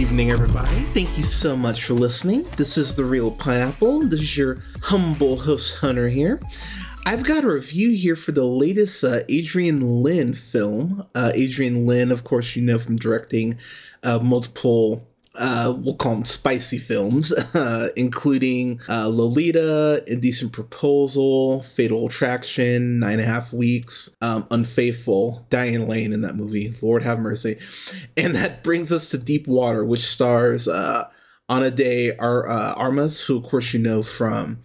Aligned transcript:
Evening, 0.00 0.30
everybody. 0.30 0.80
Thank 0.94 1.18
you 1.18 1.22
so 1.22 1.54
much 1.54 1.84
for 1.84 1.92
listening. 1.92 2.44
This 2.56 2.78
is 2.78 2.94
The 2.94 3.04
Reel 3.04 3.32
Pineapple. 3.32 4.00
This 4.04 4.20
is 4.20 4.34
your 4.34 4.62
humble 4.80 5.40
host, 5.40 5.76
Hunter, 5.76 6.08
here. 6.08 6.40
I've 7.04 7.22
got 7.22 7.44
a 7.44 7.52
review 7.52 7.90
here 7.90 8.16
for 8.16 8.32
the 8.32 8.46
latest 8.46 9.04
uh, 9.04 9.24
Adrian 9.28 10.02
Lyne 10.02 10.32
film. 10.32 11.06
Uh, 11.14 11.32
Adrian 11.34 11.86
Lyne, 11.86 12.10
of 12.10 12.24
course, 12.24 12.56
you 12.56 12.62
know 12.62 12.78
from 12.78 12.96
directing 12.96 13.58
uh, 14.02 14.18
multiple, 14.20 15.06
uh, 15.36 15.72
we'll 15.76 15.94
call 15.94 16.14
them 16.16 16.24
spicy 16.24 16.78
films, 16.78 17.32
uh, 17.54 17.90
including 17.96 18.80
uh, 18.88 19.08
Lolita, 19.08 20.02
Indecent 20.06 20.52
Proposal, 20.52 21.62
Fatal 21.62 22.06
Attraction, 22.06 22.98
Nine 22.98 23.14
and 23.14 23.22
a 23.22 23.26
Half 23.26 23.52
Weeks, 23.52 24.14
um, 24.20 24.46
Unfaithful, 24.50 25.46
Diane 25.48 25.86
Lane 25.86 26.12
in 26.12 26.22
that 26.22 26.34
movie. 26.34 26.74
Lord 26.82 27.02
have 27.04 27.20
mercy. 27.20 27.58
And 28.16 28.34
that 28.34 28.64
brings 28.64 28.90
us 28.90 29.10
to 29.10 29.18
Deep 29.18 29.46
Water, 29.46 29.84
which 29.84 30.06
stars 30.06 30.66
uh, 30.66 31.08
Ana 31.48 31.70
de 31.70 32.16
Ar- 32.16 32.48
uh, 32.48 32.74
Armas, 32.74 33.22
who, 33.22 33.36
of 33.38 33.44
course, 33.44 33.72
you 33.72 33.78
know 33.78 34.02
from 34.02 34.62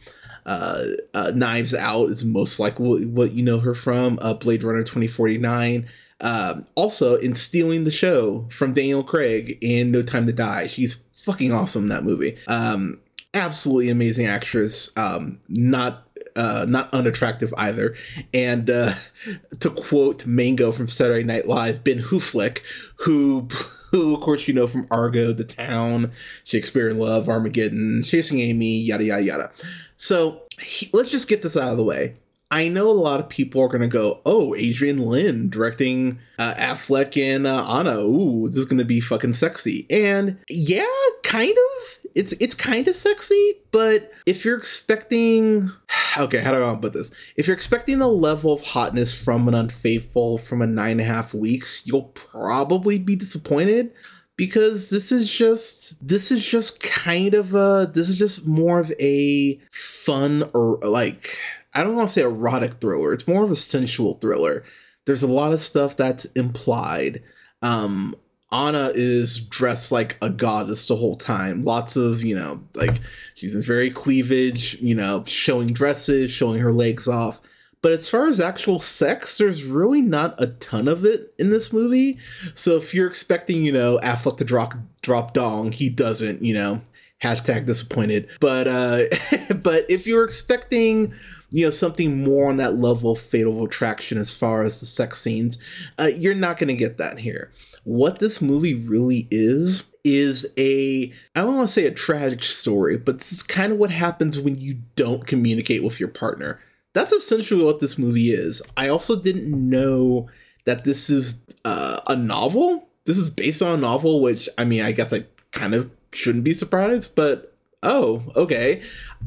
uh, 0.48 0.84
uh, 1.14 1.32
Knives 1.34 1.74
Out 1.74 2.10
is 2.10 2.24
most 2.26 2.60
like 2.60 2.80
what, 2.80 3.32
you 3.32 3.44
know 3.44 3.60
her 3.60 3.76
from. 3.76 4.16
Blade 4.40 4.64
Runner 4.64 4.84
2049. 4.84 5.88
Um, 6.22 6.66
also, 6.76 7.16
in 7.16 7.36
Stealing 7.36 7.84
the 7.84 7.92
Show 7.92 8.48
from 8.52 8.74
Daniel 8.74 9.04
Craig 9.04 9.58
in 9.62 9.92
No 9.92 10.02
Time 10.02 10.28
to 10.28 10.34
Die. 10.34 10.68
She's 10.68 11.00
fucking 11.14 11.52
awesome 11.52 11.84
in 11.84 11.90
that 11.90 12.04
movie. 12.04 12.38
Um, 12.48 13.00
absolutely 13.34 13.90
amazing 13.90 14.26
actress. 14.26 14.92
Um, 14.96 15.40
not 15.50 16.06
uh, 16.36 16.66
not 16.68 16.94
unattractive 16.94 17.54
either. 17.58 17.96
And 18.34 18.70
uh, 18.70 18.94
to 19.60 19.70
quote 19.70 20.26
Mango 20.26 20.72
from 20.72 20.88
Saturday 20.88 21.24
Night 21.24 21.48
Live, 21.48 21.84
Ben 21.84 22.00
Hooflick, 22.00 22.60
who, 22.98 23.48
who 23.92 24.16
of 24.16 24.22
course 24.22 24.48
you 24.48 24.54
know 24.54 24.68
from 24.68 24.88
Argo, 24.92 25.32
The 25.34 25.44
Town, 25.44 26.12
Shakespeare 26.44 26.90
in 26.90 27.00
Love, 27.00 27.30
Armageddon, 27.30 28.04
Chasing 28.04 28.40
Amy, 28.40 28.80
yada 28.80 29.04
yada 29.04 29.24
yada. 29.24 29.52
So 29.98 30.42
he, 30.60 30.90
let's 30.94 31.10
just 31.10 31.28
get 31.28 31.42
this 31.42 31.58
out 31.58 31.72
of 31.72 31.78
the 31.78 31.84
way. 31.84 32.16
I 32.52 32.68
know 32.68 32.88
a 32.88 32.92
lot 32.92 33.20
of 33.20 33.30
people 33.30 33.62
are 33.62 33.68
going 33.68 33.82
to 33.82 33.88
go, 33.88 34.22
oh, 34.26 34.54
Adrian 34.56 35.00
Lyne 35.00 35.50
directing 35.50 36.20
uh, 36.38 36.54
Affleck 36.56 37.22
and 37.22 37.48
uh, 37.48 37.64
Ana. 37.66 38.00
Ooh, 38.00 38.48
this 38.48 38.58
is 38.58 38.66
going 38.66 38.78
to 38.78 38.86
be 38.86 39.00
fucking 39.00 39.34
sexy. 39.34 39.88
And 39.90 40.38
yeah, 40.50 40.86
kind 41.24 41.52
of. 41.52 41.98
It's 42.14 42.32
it's 42.40 42.56
kind 42.56 42.88
of 42.88 42.96
sexy, 42.96 43.56
but 43.72 44.10
if 44.26 44.46
you're 44.46 44.58
expecting, 44.58 45.70
okay, 46.18 46.40
how 46.40 46.52
do 46.52 46.64
I 46.64 46.76
put 46.76 46.94
this? 46.94 47.12
If 47.36 47.46
you're 47.48 47.56
expecting 47.56 48.00
the 48.00 48.08
level 48.08 48.54
of 48.54 48.64
hotness 48.64 49.14
from 49.14 49.50
an 49.50 49.54
unfaithful 49.54 50.38
from 50.38 50.62
a 50.62 50.68
nine 50.68 50.92
and 50.92 51.02
a 51.02 51.04
half 51.04 51.34
weeks, 51.34 51.82
you'll 51.84 52.04
probably 52.04 53.00
be 53.00 53.18
disappointed 53.18 53.92
because 54.38 54.90
this 54.90 55.12
is 55.12 55.32
just 55.32 55.96
this 56.06 56.32
is 56.32 56.46
just 56.46 56.80
kind 56.82 57.34
of 57.34 57.54
a 57.54 57.92
this 57.94 58.08
is 58.08 58.18
just 58.18 58.46
more 58.46 58.80
of 58.80 58.94
a 59.00 59.60
fun 59.72 60.50
or 60.54 60.78
like 60.84 61.38
I 61.76 61.84
don't 61.84 61.96
want 61.96 62.10
to 62.10 62.14
say 62.14 62.22
erotic 62.22 62.76
thriller. 62.82 63.14
It's 63.14 63.28
more 63.28 63.44
of 63.44 63.52
a 63.52 63.56
sensual 63.56 64.16
thriller. 64.16 64.64
There's 65.06 65.24
a 65.24 65.28
lot 65.28 65.54
of 65.54 65.62
stuff 65.62 65.96
that's 65.96 66.26
implied. 66.26 67.22
Um 67.62 68.16
Ana 68.52 68.92
is 68.96 69.40
dressed 69.42 69.92
like 69.92 70.18
a 70.22 70.30
goddess 70.30 70.88
the 70.88 70.96
whole 70.96 71.18
time. 71.18 71.66
Lots 71.66 71.96
of, 71.96 72.24
you 72.24 72.36
know, 72.36 72.64
like 72.74 73.02
she's 73.34 73.54
in 73.54 73.62
very 73.62 73.92
cleavage, 73.92 74.80
you 74.82 74.96
know, 74.96 75.26
showing 75.28 75.74
dresses, 75.74 76.32
showing 76.32 76.62
her 76.62 76.72
legs 76.72 77.08
off. 77.08 77.42
But 77.82 77.92
as 77.92 78.08
far 78.08 78.28
as 78.28 78.40
actual 78.40 78.80
sex, 78.80 79.38
there's 79.38 79.64
really 79.64 80.02
not 80.02 80.42
a 80.42 80.48
ton 80.48 80.88
of 80.88 81.06
it 81.06 81.34
in 81.38 81.50
this 81.50 81.74
movie. 81.74 82.18
So 82.56 82.78
if 82.78 82.94
you're 82.94 83.08
expecting, 83.08 83.64
you 83.64 83.72
know, 83.72 84.00
Affleck 84.02 84.38
to 84.38 84.44
drop 84.44 84.74
drop 85.02 85.34
dong, 85.34 85.72
he 85.72 85.90
doesn't, 85.90 86.42
you 86.42 86.54
know, 86.54 86.82
hashtag 87.22 87.66
disappointed. 87.66 88.30
But 88.40 88.68
uh 88.68 89.04
but 89.56 89.86
if 89.90 90.08
you're 90.08 90.24
expecting 90.24 91.14
you 91.56 91.66
know 91.66 91.72
something 91.72 92.24
more 92.24 92.50
on 92.50 92.58
that 92.58 92.78
level 92.78 93.12
of 93.12 93.20
fatal 93.20 93.64
attraction 93.64 94.18
as 94.18 94.34
far 94.34 94.62
as 94.62 94.80
the 94.80 94.86
sex 94.86 95.22
scenes 95.22 95.58
uh, 95.98 96.06
you're 96.06 96.36
not 96.36 96.58
going 96.58 96.68
to 96.68 96.76
get 96.76 96.98
that 96.98 97.20
here 97.20 97.52
what 97.84 98.20
this 98.20 98.42
movie 98.42 98.74
really 98.74 99.28
is 99.32 99.84
is 100.06 100.48
a 100.56 101.12
I 101.36 101.42
don't 101.42 101.56
want 101.56 101.68
to 101.68 101.74
say 101.74 101.86
a 101.88 101.92
tragic 101.92 102.44
story, 102.44 102.96
but 102.96 103.20
this 103.20 103.34
is 103.34 103.44
kind 103.44 103.74
of 103.74 103.80
what 103.80 103.90
happens 103.90 104.40
when 104.40 104.58
you 104.60 104.82
don't 104.96 105.26
communicate 105.26 105.84
with 105.84 106.00
your 106.00 106.10
partner. 106.10 106.62
That's 106.94 107.12
essentially 107.12 107.64
what 107.64 107.80
this 107.80 107.98
movie 107.98 108.32
is. 108.32 108.62
I 108.78 108.88
also 108.88 109.20
didn't 109.20 109.52
know 109.52 110.30
that 110.66 110.84
this 110.84 111.10
is 111.10 111.40
uh, 111.66 112.02
a 112.08 112.16
novel. 112.16 112.88
This 113.06 113.18
is 113.18 113.30
based 113.30 113.62
on 113.62 113.74
a 113.74 113.82
novel, 113.82 114.22
which 114.22 114.48
I 114.58 114.64
mean, 114.64 114.82
I 114.82 114.92
guess 114.92 115.12
I 115.12 115.26
kind 115.52 115.74
of 115.74 115.90
shouldn't 116.14 116.44
be 116.44 116.54
surprised, 116.54 117.16
but 117.16 117.55
oh, 117.86 118.24
okay. 118.36 118.82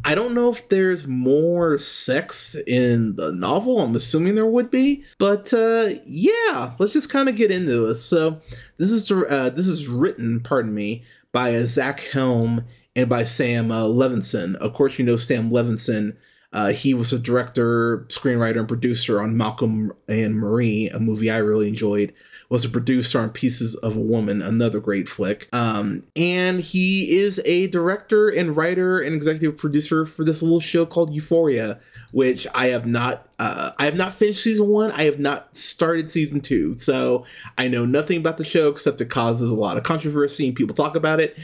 I 0.04 0.14
don't 0.14 0.34
know 0.34 0.50
if 0.50 0.68
there's 0.68 1.06
more 1.06 1.78
sex 1.78 2.54
in 2.66 3.16
the 3.16 3.32
novel. 3.32 3.80
I'm 3.80 3.96
assuming 3.96 4.34
there 4.34 4.46
would 4.46 4.70
be, 4.70 5.04
but 5.18 5.52
uh, 5.52 5.90
yeah, 6.04 6.74
let's 6.78 6.92
just 6.92 7.10
kind 7.10 7.28
of 7.28 7.36
get 7.36 7.50
into 7.50 7.86
this. 7.86 8.04
So 8.04 8.40
this 8.76 8.90
is 8.90 9.10
uh, 9.10 9.50
this 9.50 9.66
is 9.66 9.88
written, 9.88 10.40
pardon 10.40 10.74
me, 10.74 11.02
by 11.32 11.54
uh, 11.54 11.66
Zach 11.66 12.00
Helm 12.00 12.64
and 12.94 13.08
by 13.08 13.24
Sam 13.24 13.70
uh, 13.70 13.84
Levinson. 13.84 14.54
Of 14.56 14.74
course, 14.74 14.98
you 14.98 15.04
know 15.04 15.16
Sam 15.16 15.50
Levinson. 15.50 16.16
Uh, 16.52 16.72
he 16.72 16.94
was 16.94 17.12
a 17.12 17.18
director, 17.18 18.06
screenwriter, 18.08 18.58
and 18.58 18.68
producer 18.68 19.20
on 19.20 19.36
Malcolm 19.36 19.92
and 20.08 20.36
Marie, 20.36 20.88
a 20.88 20.98
movie 20.98 21.30
I 21.30 21.38
really 21.38 21.68
enjoyed 21.68 22.14
was 22.48 22.64
a 22.64 22.68
producer 22.68 23.20
on 23.20 23.30
Pieces 23.30 23.74
of 23.76 23.96
a 23.96 24.00
Woman, 24.00 24.40
another 24.40 24.80
great 24.80 25.08
flick. 25.08 25.48
Um, 25.52 26.04
and 26.16 26.60
he 26.60 27.18
is 27.18 27.40
a 27.44 27.66
director 27.66 28.28
and 28.28 28.56
writer 28.56 28.98
and 29.00 29.14
executive 29.14 29.58
producer 29.58 30.06
for 30.06 30.24
this 30.24 30.40
little 30.40 30.60
show 30.60 30.86
called 30.86 31.12
Euphoria, 31.12 31.78
which 32.12 32.46
I 32.54 32.68
have 32.68 32.86
not 32.86 33.28
uh, 33.38 33.72
I 33.78 33.84
have 33.84 33.94
not 33.94 34.14
finished 34.14 34.42
season 34.42 34.68
one. 34.68 34.90
I 34.92 35.04
have 35.04 35.20
not 35.20 35.56
started 35.56 36.10
season 36.10 36.40
two, 36.40 36.76
so 36.78 37.24
I 37.56 37.68
know 37.68 37.84
nothing 37.84 38.18
about 38.18 38.38
the 38.38 38.44
show 38.44 38.68
except 38.68 39.00
it 39.00 39.10
causes 39.10 39.50
a 39.50 39.54
lot 39.54 39.76
of 39.76 39.84
controversy 39.84 40.48
and 40.48 40.56
people 40.56 40.74
talk 40.74 40.96
about 40.96 41.20
it. 41.20 41.38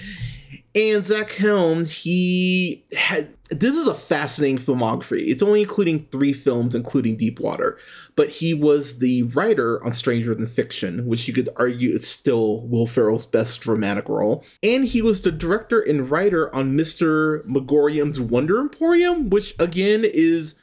And 0.76 1.06
Zach 1.06 1.30
Helm, 1.32 1.84
he 1.84 2.84
had 2.96 3.34
this 3.50 3.76
is 3.76 3.86
a 3.86 3.94
fascinating 3.94 4.58
filmography. 4.58 5.28
It's 5.28 5.42
only 5.42 5.62
including 5.62 6.06
three 6.10 6.32
films, 6.32 6.74
including 6.74 7.16
Deepwater, 7.16 7.78
but 8.16 8.28
he 8.28 8.54
was 8.54 8.98
the 8.98 9.22
writer 9.24 9.84
on 9.84 9.94
Stranger 9.94 10.34
Than 10.34 10.46
Fiction, 10.48 11.06
which 11.06 11.28
you 11.28 11.34
could 11.34 11.48
argue 11.56 11.94
is 11.94 12.08
still 12.08 12.62
Will 12.62 12.88
Ferrell's 12.88 13.26
best 13.26 13.60
dramatic 13.60 14.08
role. 14.08 14.44
And 14.64 14.84
he 14.84 15.00
was 15.00 15.22
the 15.22 15.30
director 15.30 15.80
and 15.80 16.10
writer 16.10 16.52
on 16.54 16.76
Mr. 16.76 17.46
Magorium's 17.46 18.18
Wonder 18.18 18.58
Emporium, 18.58 19.30
which 19.30 19.54
again 19.60 20.04
is 20.04 20.56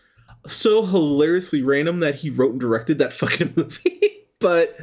so 0.46 0.86
hilariously 0.86 1.62
random 1.62 2.02
that 2.02 2.16
he 2.16 2.30
wrote 2.30 2.52
and 2.52 2.60
directed 2.60 2.98
that 2.98 3.14
fucking 3.14 3.54
movie. 3.56 4.26
but 4.40 4.76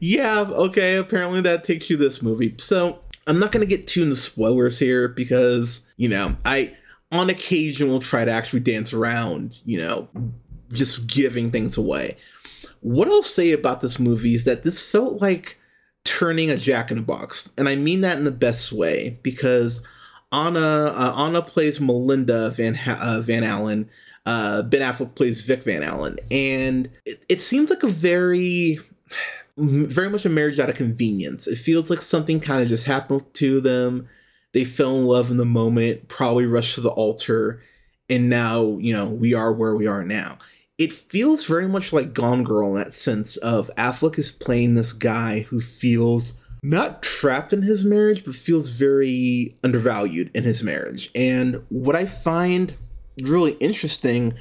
yeah, 0.00 0.40
okay, 0.40 0.96
apparently 0.96 1.42
that 1.42 1.64
takes 1.64 1.90
you 1.90 1.98
this 1.98 2.22
movie. 2.22 2.54
So 2.58 3.00
I'm 3.26 3.38
not 3.38 3.52
going 3.52 3.66
to 3.66 3.76
get 3.76 3.86
too 3.86 4.02
into 4.02 4.16
spoilers 4.16 4.78
here 4.78 5.08
because, 5.08 5.88
you 5.96 6.08
know, 6.08 6.36
I 6.44 6.74
on 7.10 7.30
occasion 7.30 7.88
will 7.88 8.00
try 8.00 8.24
to 8.24 8.30
actually 8.30 8.60
dance 8.60 8.92
around, 8.92 9.58
you 9.64 9.78
know, 9.78 10.08
just 10.72 11.06
giving 11.06 11.50
things 11.50 11.76
away. 11.76 12.16
What 12.80 13.08
I'll 13.08 13.22
say 13.22 13.52
about 13.52 13.80
this 13.80 13.98
movie 13.98 14.34
is 14.34 14.44
that 14.44 14.64
this 14.64 14.82
felt 14.82 15.20
like 15.20 15.58
turning 16.04 16.50
a 16.50 16.56
jack 16.56 16.90
in 16.90 16.98
a 16.98 17.02
box. 17.02 17.50
And 17.56 17.68
I 17.68 17.76
mean 17.76 18.00
that 18.00 18.18
in 18.18 18.24
the 18.24 18.30
best 18.30 18.72
way 18.72 19.20
because 19.22 19.80
Ana 20.32 20.86
uh, 20.86 21.12
Ana 21.14 21.42
plays 21.42 21.80
Melinda 21.80 22.50
Van 22.50 22.74
ha- 22.74 22.98
uh, 23.00 23.20
Van 23.20 23.44
Allen. 23.44 23.88
Uh, 24.24 24.62
ben 24.62 24.80
Affleck 24.80 25.16
plays 25.16 25.44
Vic 25.44 25.64
Van 25.64 25.82
Allen, 25.82 26.16
and 26.30 26.88
it, 27.04 27.24
it 27.28 27.42
seems 27.42 27.70
like 27.70 27.82
a 27.82 27.88
very 27.88 28.78
very 29.56 30.08
much 30.08 30.24
a 30.24 30.30
marriage 30.30 30.58
out 30.58 30.70
of 30.70 30.76
convenience. 30.76 31.46
It 31.46 31.56
feels 31.56 31.90
like 31.90 32.00
something 32.00 32.40
kind 32.40 32.62
of 32.62 32.68
just 32.68 32.84
happened 32.84 33.24
to 33.34 33.60
them. 33.60 34.08
They 34.52 34.64
fell 34.64 34.96
in 34.96 35.06
love 35.06 35.30
in 35.30 35.36
the 35.36 35.44
moment, 35.44 36.08
probably 36.08 36.46
rushed 36.46 36.74
to 36.74 36.80
the 36.80 36.90
altar, 36.90 37.62
and 38.08 38.28
now, 38.28 38.76
you 38.78 38.92
know, 38.92 39.06
we 39.06 39.32
are 39.32 39.52
where 39.52 39.74
we 39.74 39.86
are 39.86 40.04
now. 40.04 40.38
It 40.76 40.92
feels 40.92 41.46
very 41.46 41.68
much 41.68 41.92
like 41.92 42.12
Gone 42.12 42.44
Girl 42.44 42.76
in 42.76 42.82
that 42.82 42.94
sense 42.94 43.36
of 43.38 43.70
Affleck 43.78 44.18
is 44.18 44.32
playing 44.32 44.74
this 44.74 44.92
guy 44.92 45.40
who 45.40 45.60
feels 45.60 46.34
not 46.62 47.02
trapped 47.02 47.52
in 47.52 47.62
his 47.62 47.84
marriage, 47.84 48.24
but 48.24 48.34
feels 48.34 48.68
very 48.68 49.56
undervalued 49.64 50.30
in 50.34 50.44
his 50.44 50.62
marriage. 50.62 51.10
And 51.14 51.64
what 51.68 51.96
I 51.96 52.06
find 52.06 52.74
really 53.20 53.52
interesting 53.54 54.34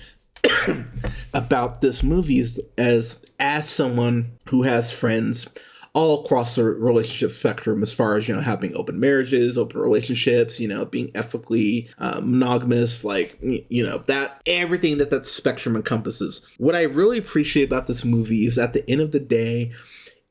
about 1.33 1.81
this 1.81 2.03
movie 2.03 2.43
as 2.77 3.23
as 3.39 3.69
someone 3.69 4.31
who 4.49 4.63
has 4.63 4.91
friends 4.91 5.47
all 5.93 6.23
across 6.23 6.55
the 6.55 6.63
relationship 6.63 7.31
spectrum 7.31 7.81
as 7.81 7.93
far 7.93 8.15
as 8.15 8.27
you 8.27 8.35
know 8.35 8.41
having 8.41 8.75
open 8.75 8.99
marriages 8.99 9.57
open 9.57 9.79
relationships 9.79 10.59
you 10.59 10.67
know 10.67 10.85
being 10.85 11.11
ethically 11.15 11.89
uh, 11.97 12.21
monogamous 12.23 13.03
like 13.03 13.37
you 13.41 13.85
know 13.85 13.97
that 14.07 14.41
everything 14.45 14.97
that 14.97 15.09
that 15.09 15.27
spectrum 15.27 15.75
encompasses. 15.75 16.45
What 16.57 16.75
i 16.75 16.83
really 16.83 17.17
appreciate 17.17 17.65
about 17.65 17.87
this 17.87 18.05
movie 18.05 18.45
is 18.45 18.57
at 18.57 18.73
the 18.73 18.89
end 18.89 19.01
of 19.01 19.11
the 19.11 19.19
day 19.19 19.71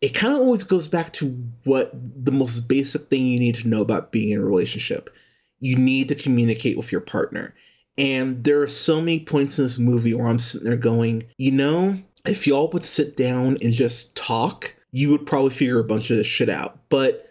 it 0.00 0.14
kind 0.14 0.32
of 0.32 0.40
always 0.40 0.64
goes 0.64 0.88
back 0.88 1.12
to 1.14 1.26
what 1.64 1.92
the 1.92 2.32
most 2.32 2.60
basic 2.60 3.08
thing 3.08 3.26
you 3.26 3.38
need 3.38 3.56
to 3.56 3.68
know 3.68 3.82
about 3.82 4.12
being 4.12 4.30
in 4.30 4.40
a 4.40 4.44
relationship. 4.44 5.10
You 5.58 5.76
need 5.76 6.08
to 6.08 6.14
communicate 6.14 6.78
with 6.78 6.90
your 6.90 7.02
partner 7.02 7.54
and 7.98 8.44
there 8.44 8.62
are 8.62 8.68
so 8.68 9.00
many 9.00 9.20
points 9.20 9.58
in 9.58 9.64
this 9.64 9.78
movie 9.78 10.14
where 10.14 10.26
i'm 10.26 10.38
sitting 10.38 10.68
there 10.68 10.76
going 10.76 11.24
you 11.38 11.50
know 11.50 11.96
if 12.26 12.46
y'all 12.46 12.70
would 12.70 12.84
sit 12.84 13.16
down 13.16 13.56
and 13.62 13.72
just 13.72 14.14
talk 14.14 14.74
you 14.92 15.10
would 15.10 15.26
probably 15.26 15.50
figure 15.50 15.78
a 15.78 15.84
bunch 15.84 16.10
of 16.10 16.16
this 16.16 16.26
shit 16.26 16.48
out. 16.48 16.78
But 16.88 17.28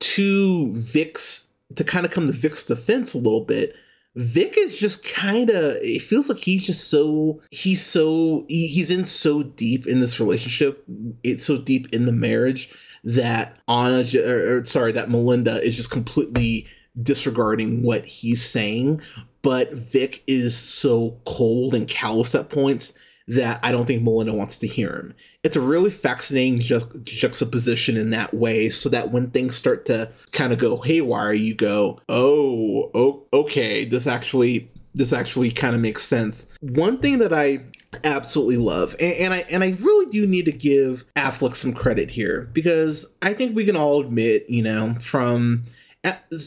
to 0.00 0.72
Vic's, 0.74 1.48
to 1.76 1.84
kind 1.84 2.06
of 2.06 2.12
come 2.12 2.26
to 2.26 2.32
Vic's 2.32 2.64
defense 2.64 3.14
a 3.14 3.18
little 3.18 3.44
bit, 3.44 3.74
Vic 4.16 4.54
is 4.58 4.76
just 4.76 5.04
kind 5.04 5.50
of, 5.50 5.76
it 5.82 6.02
feels 6.02 6.28
like 6.28 6.38
he's 6.38 6.66
just 6.66 6.88
so, 6.88 7.40
he's 7.50 7.84
so, 7.84 8.44
he's 8.48 8.90
in 8.90 9.04
so 9.04 9.42
deep 9.42 9.86
in 9.86 10.00
this 10.00 10.18
relationship, 10.18 10.84
it's 11.22 11.44
so 11.44 11.56
deep 11.56 11.92
in 11.92 12.06
the 12.06 12.12
marriage 12.12 12.74
that 13.04 13.56
Ana, 13.68 14.04
or, 14.18 14.58
or 14.58 14.64
sorry, 14.64 14.92
that 14.92 15.10
Melinda 15.10 15.62
is 15.64 15.76
just 15.76 15.90
completely 15.90 16.66
disregarding 17.00 17.82
what 17.82 18.04
he's 18.04 18.44
saying. 18.44 19.00
But 19.42 19.72
Vic 19.72 20.22
is 20.26 20.56
so 20.56 21.18
cold 21.24 21.74
and 21.74 21.88
callous 21.88 22.34
at 22.34 22.50
points 22.50 22.94
that 23.28 23.60
I 23.62 23.70
don't 23.70 23.86
think 23.86 24.02
Melinda 24.02 24.32
wants 24.32 24.58
to 24.58 24.66
hear 24.66 24.90
him. 24.90 25.14
It's 25.44 25.56
a 25.56 25.60
really 25.60 25.90
fascinating 25.90 26.58
ju- 26.58 27.00
juxtaposition 27.04 27.96
in 27.96 28.10
that 28.10 28.34
way, 28.34 28.70
so 28.70 28.88
that 28.88 29.12
when 29.12 29.30
things 29.30 29.54
start 29.56 29.86
to 29.86 30.10
kind 30.32 30.52
of 30.52 30.58
go 30.58 30.78
haywire, 30.78 31.32
you 31.32 31.54
go, 31.54 32.00
"Oh, 32.08 32.90
oh, 32.94 33.22
okay, 33.32 33.84
this 33.84 34.06
actually." 34.06 34.70
This 34.92 35.12
actually 35.12 35.52
kind 35.52 35.76
of 35.76 35.80
makes 35.80 36.02
sense. 36.02 36.48
One 36.60 36.98
thing 36.98 37.18
that 37.18 37.32
I 37.32 37.60
absolutely 38.02 38.56
love, 38.56 38.96
and, 38.98 39.12
and, 39.12 39.34
I 39.34 39.38
and 39.48 39.62
I 39.62 39.68
really 39.80 40.10
do 40.10 40.26
need 40.26 40.46
to 40.46 40.52
give 40.52 41.04
Affleck 41.14 41.54
some 41.54 41.72
credit 41.72 42.10
here 42.10 42.50
because 42.52 43.14
I 43.22 43.32
think 43.34 43.54
we 43.54 43.64
can 43.64 43.76
all 43.76 44.00
admit, 44.00 44.50
you 44.50 44.64
know, 44.64 44.96
from 45.00 45.62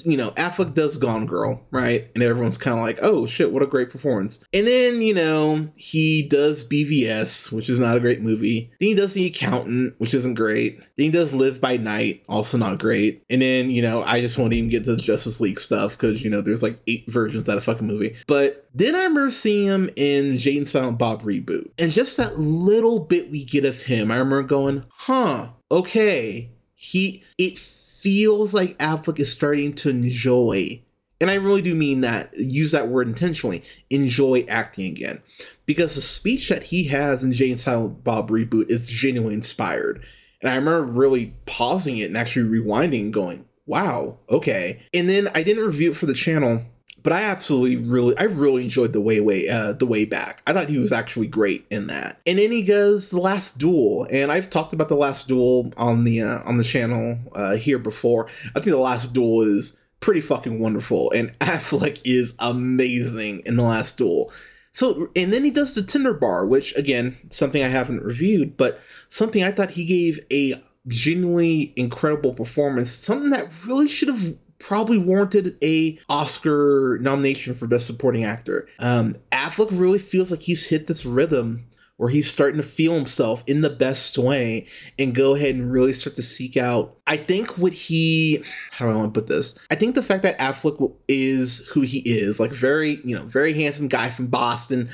you 0.05 0.17
know, 0.17 0.31
Affleck 0.31 0.73
does 0.73 0.97
Gone 0.97 1.25
Girl, 1.25 1.61
right? 1.71 2.09
And 2.15 2.23
everyone's 2.23 2.57
kind 2.57 2.77
of 2.77 2.83
like, 2.83 2.99
oh 3.01 3.27
shit, 3.27 3.51
what 3.51 3.63
a 3.63 3.67
great 3.67 3.89
performance. 3.89 4.43
And 4.53 4.67
then, 4.67 5.01
you 5.01 5.13
know, 5.13 5.69
he 5.75 6.27
does 6.27 6.67
BVS, 6.67 7.51
which 7.51 7.69
is 7.69 7.79
not 7.79 7.97
a 7.97 7.99
great 7.99 8.21
movie. 8.21 8.71
Then 8.79 8.89
he 8.89 8.95
does 8.95 9.13
The 9.13 9.27
Accountant, 9.27 9.95
which 9.99 10.13
isn't 10.13 10.33
great. 10.35 10.79
Then 10.79 11.05
he 11.05 11.11
does 11.11 11.33
Live 11.33 11.61
by 11.61 11.77
Night, 11.77 12.23
also 12.27 12.57
not 12.57 12.79
great. 12.79 13.23
And 13.29 13.41
then, 13.41 13.69
you 13.69 13.81
know, 13.81 14.03
I 14.03 14.21
just 14.21 14.37
won't 14.37 14.53
even 14.53 14.69
get 14.69 14.85
to 14.85 14.95
the 14.95 15.01
Justice 15.01 15.39
League 15.39 15.59
stuff 15.59 15.97
because, 15.97 16.23
you 16.23 16.29
know, 16.29 16.41
there's 16.41 16.63
like 16.63 16.79
eight 16.87 17.05
versions 17.07 17.41
of 17.41 17.45
that 17.45 17.61
fucking 17.61 17.87
movie. 17.87 18.15
But 18.27 18.67
then 18.73 18.95
I 18.95 19.03
remember 19.03 19.29
seeing 19.29 19.67
him 19.67 19.89
in 19.95 20.37
Jay 20.37 20.57
and 20.57 20.67
Silent 20.67 20.97
Bob 20.97 21.23
reboot. 21.23 21.71
And 21.77 21.91
just 21.91 22.17
that 22.17 22.39
little 22.39 22.99
bit 22.99 23.29
we 23.29 23.45
get 23.45 23.65
of 23.65 23.83
him, 23.83 24.09
I 24.09 24.15
remember 24.15 24.43
going, 24.43 24.85
huh, 24.89 25.49
okay. 25.69 26.49
He, 26.75 27.23
it 27.37 27.57
feels 28.03 28.53
like 28.53 28.77
Affleck 28.79 29.17
is 29.17 29.31
starting 29.31 29.71
to 29.75 29.89
enjoy, 29.89 30.81
and 31.21 31.31
I 31.31 31.35
really 31.35 31.61
do 31.61 31.73
mean 31.73 32.01
that, 32.01 32.33
use 32.37 32.73
that 32.73 32.89
word 32.89 33.07
intentionally, 33.07 33.63
enjoy 33.89 34.45
acting 34.49 34.87
again. 34.87 35.21
Because 35.65 35.95
the 35.95 36.01
speech 36.01 36.49
that 36.49 36.63
he 36.63 36.83
has 36.89 37.23
in 37.23 37.31
Jay 37.31 37.49
and 37.49 37.59
Silent 37.59 38.03
Bob 38.03 38.29
reboot 38.29 38.69
is 38.69 38.89
genuinely 38.89 39.35
inspired. 39.35 40.03
And 40.41 40.51
I 40.51 40.55
remember 40.55 40.83
really 40.83 41.33
pausing 41.45 41.97
it 41.97 42.07
and 42.07 42.17
actually 42.17 42.49
rewinding, 42.49 43.11
going, 43.11 43.45
wow, 43.65 44.17
okay. 44.29 44.81
And 44.93 45.09
then 45.09 45.29
I 45.33 45.41
didn't 45.41 45.63
review 45.63 45.91
it 45.91 45.95
for 45.95 46.05
the 46.05 46.13
channel 46.13 46.65
but 47.03 47.13
I 47.13 47.23
absolutely 47.23 47.75
really 47.75 48.17
I 48.17 48.23
really 48.23 48.63
enjoyed 48.63 48.93
the 48.93 49.01
way 49.01 49.19
way 49.19 49.47
uh, 49.49 49.73
the 49.73 49.85
way 49.85 50.05
back. 50.05 50.41
I 50.47 50.53
thought 50.53 50.69
he 50.69 50.77
was 50.77 50.93
actually 50.93 51.27
great 51.27 51.65
in 51.69 51.87
that. 51.87 52.19
And 52.25 52.39
then 52.39 52.51
he 52.51 52.63
goes 52.63 53.09
the 53.09 53.19
last 53.19 53.57
duel, 53.57 54.07
and 54.09 54.31
I've 54.31 54.49
talked 54.49 54.73
about 54.73 54.89
the 54.89 54.95
last 54.95 55.27
duel 55.27 55.71
on 55.77 56.05
the 56.05 56.21
uh, 56.21 56.39
on 56.45 56.57
the 56.57 56.63
channel 56.63 57.19
uh, 57.33 57.55
here 57.55 57.77
before. 57.77 58.27
I 58.49 58.53
think 58.59 58.67
the 58.67 58.77
last 58.77 59.13
duel 59.13 59.41
is 59.41 59.77
pretty 59.99 60.21
fucking 60.21 60.59
wonderful, 60.59 61.11
and 61.11 61.37
Affleck 61.39 61.99
is 62.03 62.35
amazing 62.39 63.41
in 63.45 63.57
the 63.57 63.63
last 63.63 63.97
duel. 63.97 64.31
So, 64.75 65.09
and 65.15 65.31
then 65.31 65.43
he 65.43 65.51
does 65.51 65.75
the 65.75 65.83
Tender 65.83 66.13
Bar, 66.13 66.47
which 66.47 66.75
again, 66.75 67.17
something 67.29 67.61
I 67.61 67.67
haven't 67.67 68.01
reviewed, 68.01 68.57
but 68.57 68.79
something 69.07 69.43
I 69.43 69.51
thought 69.51 69.71
he 69.71 69.85
gave 69.85 70.19
a 70.31 70.63
genuinely 70.87 71.73
incredible 71.75 72.33
performance. 72.33 72.91
Something 72.91 73.29
that 73.29 73.51
really 73.65 73.87
should 73.87 74.09
have 74.09 74.35
probably 74.63 74.97
warranted 74.97 75.57
a 75.61 75.99
Oscar 76.07 76.97
nomination 77.01 77.53
for 77.53 77.67
Best 77.67 77.85
Supporting 77.85 78.23
Actor. 78.23 78.67
Um, 78.79 79.17
Affleck 79.31 79.67
really 79.71 79.99
feels 79.99 80.31
like 80.31 80.43
he's 80.43 80.67
hit 80.67 80.87
this 80.87 81.05
rhythm 81.05 81.65
where 81.97 82.09
he's 82.09 82.31
starting 82.31 82.57
to 82.57 82.67
feel 82.67 82.93
himself 82.93 83.43
in 83.45 83.61
the 83.61 83.69
best 83.69 84.17
way 84.17 84.65
and 84.97 85.13
go 85.13 85.35
ahead 85.35 85.55
and 85.55 85.71
really 85.71 85.91
start 85.93 86.15
to 86.15 86.23
seek 86.23 86.55
out. 86.55 86.97
I 87.05 87.17
think 87.17 87.57
what 87.57 87.73
he, 87.73 88.43
how 88.71 88.85
do 88.85 88.91
I 88.91 88.95
want 88.95 89.13
to 89.13 89.19
put 89.19 89.27
this? 89.27 89.53
I 89.69 89.75
think 89.75 89.95
the 89.95 90.01
fact 90.01 90.23
that 90.23 90.39
Affleck 90.39 90.95
is 91.07 91.59
who 91.71 91.81
he 91.81 91.99
is, 91.99 92.39
like 92.39 92.51
very, 92.51 93.01
you 93.03 93.15
know, 93.15 93.23
very 93.25 93.53
handsome 93.53 93.89
guy 93.89 94.09
from 94.09 94.27
Boston. 94.27 94.89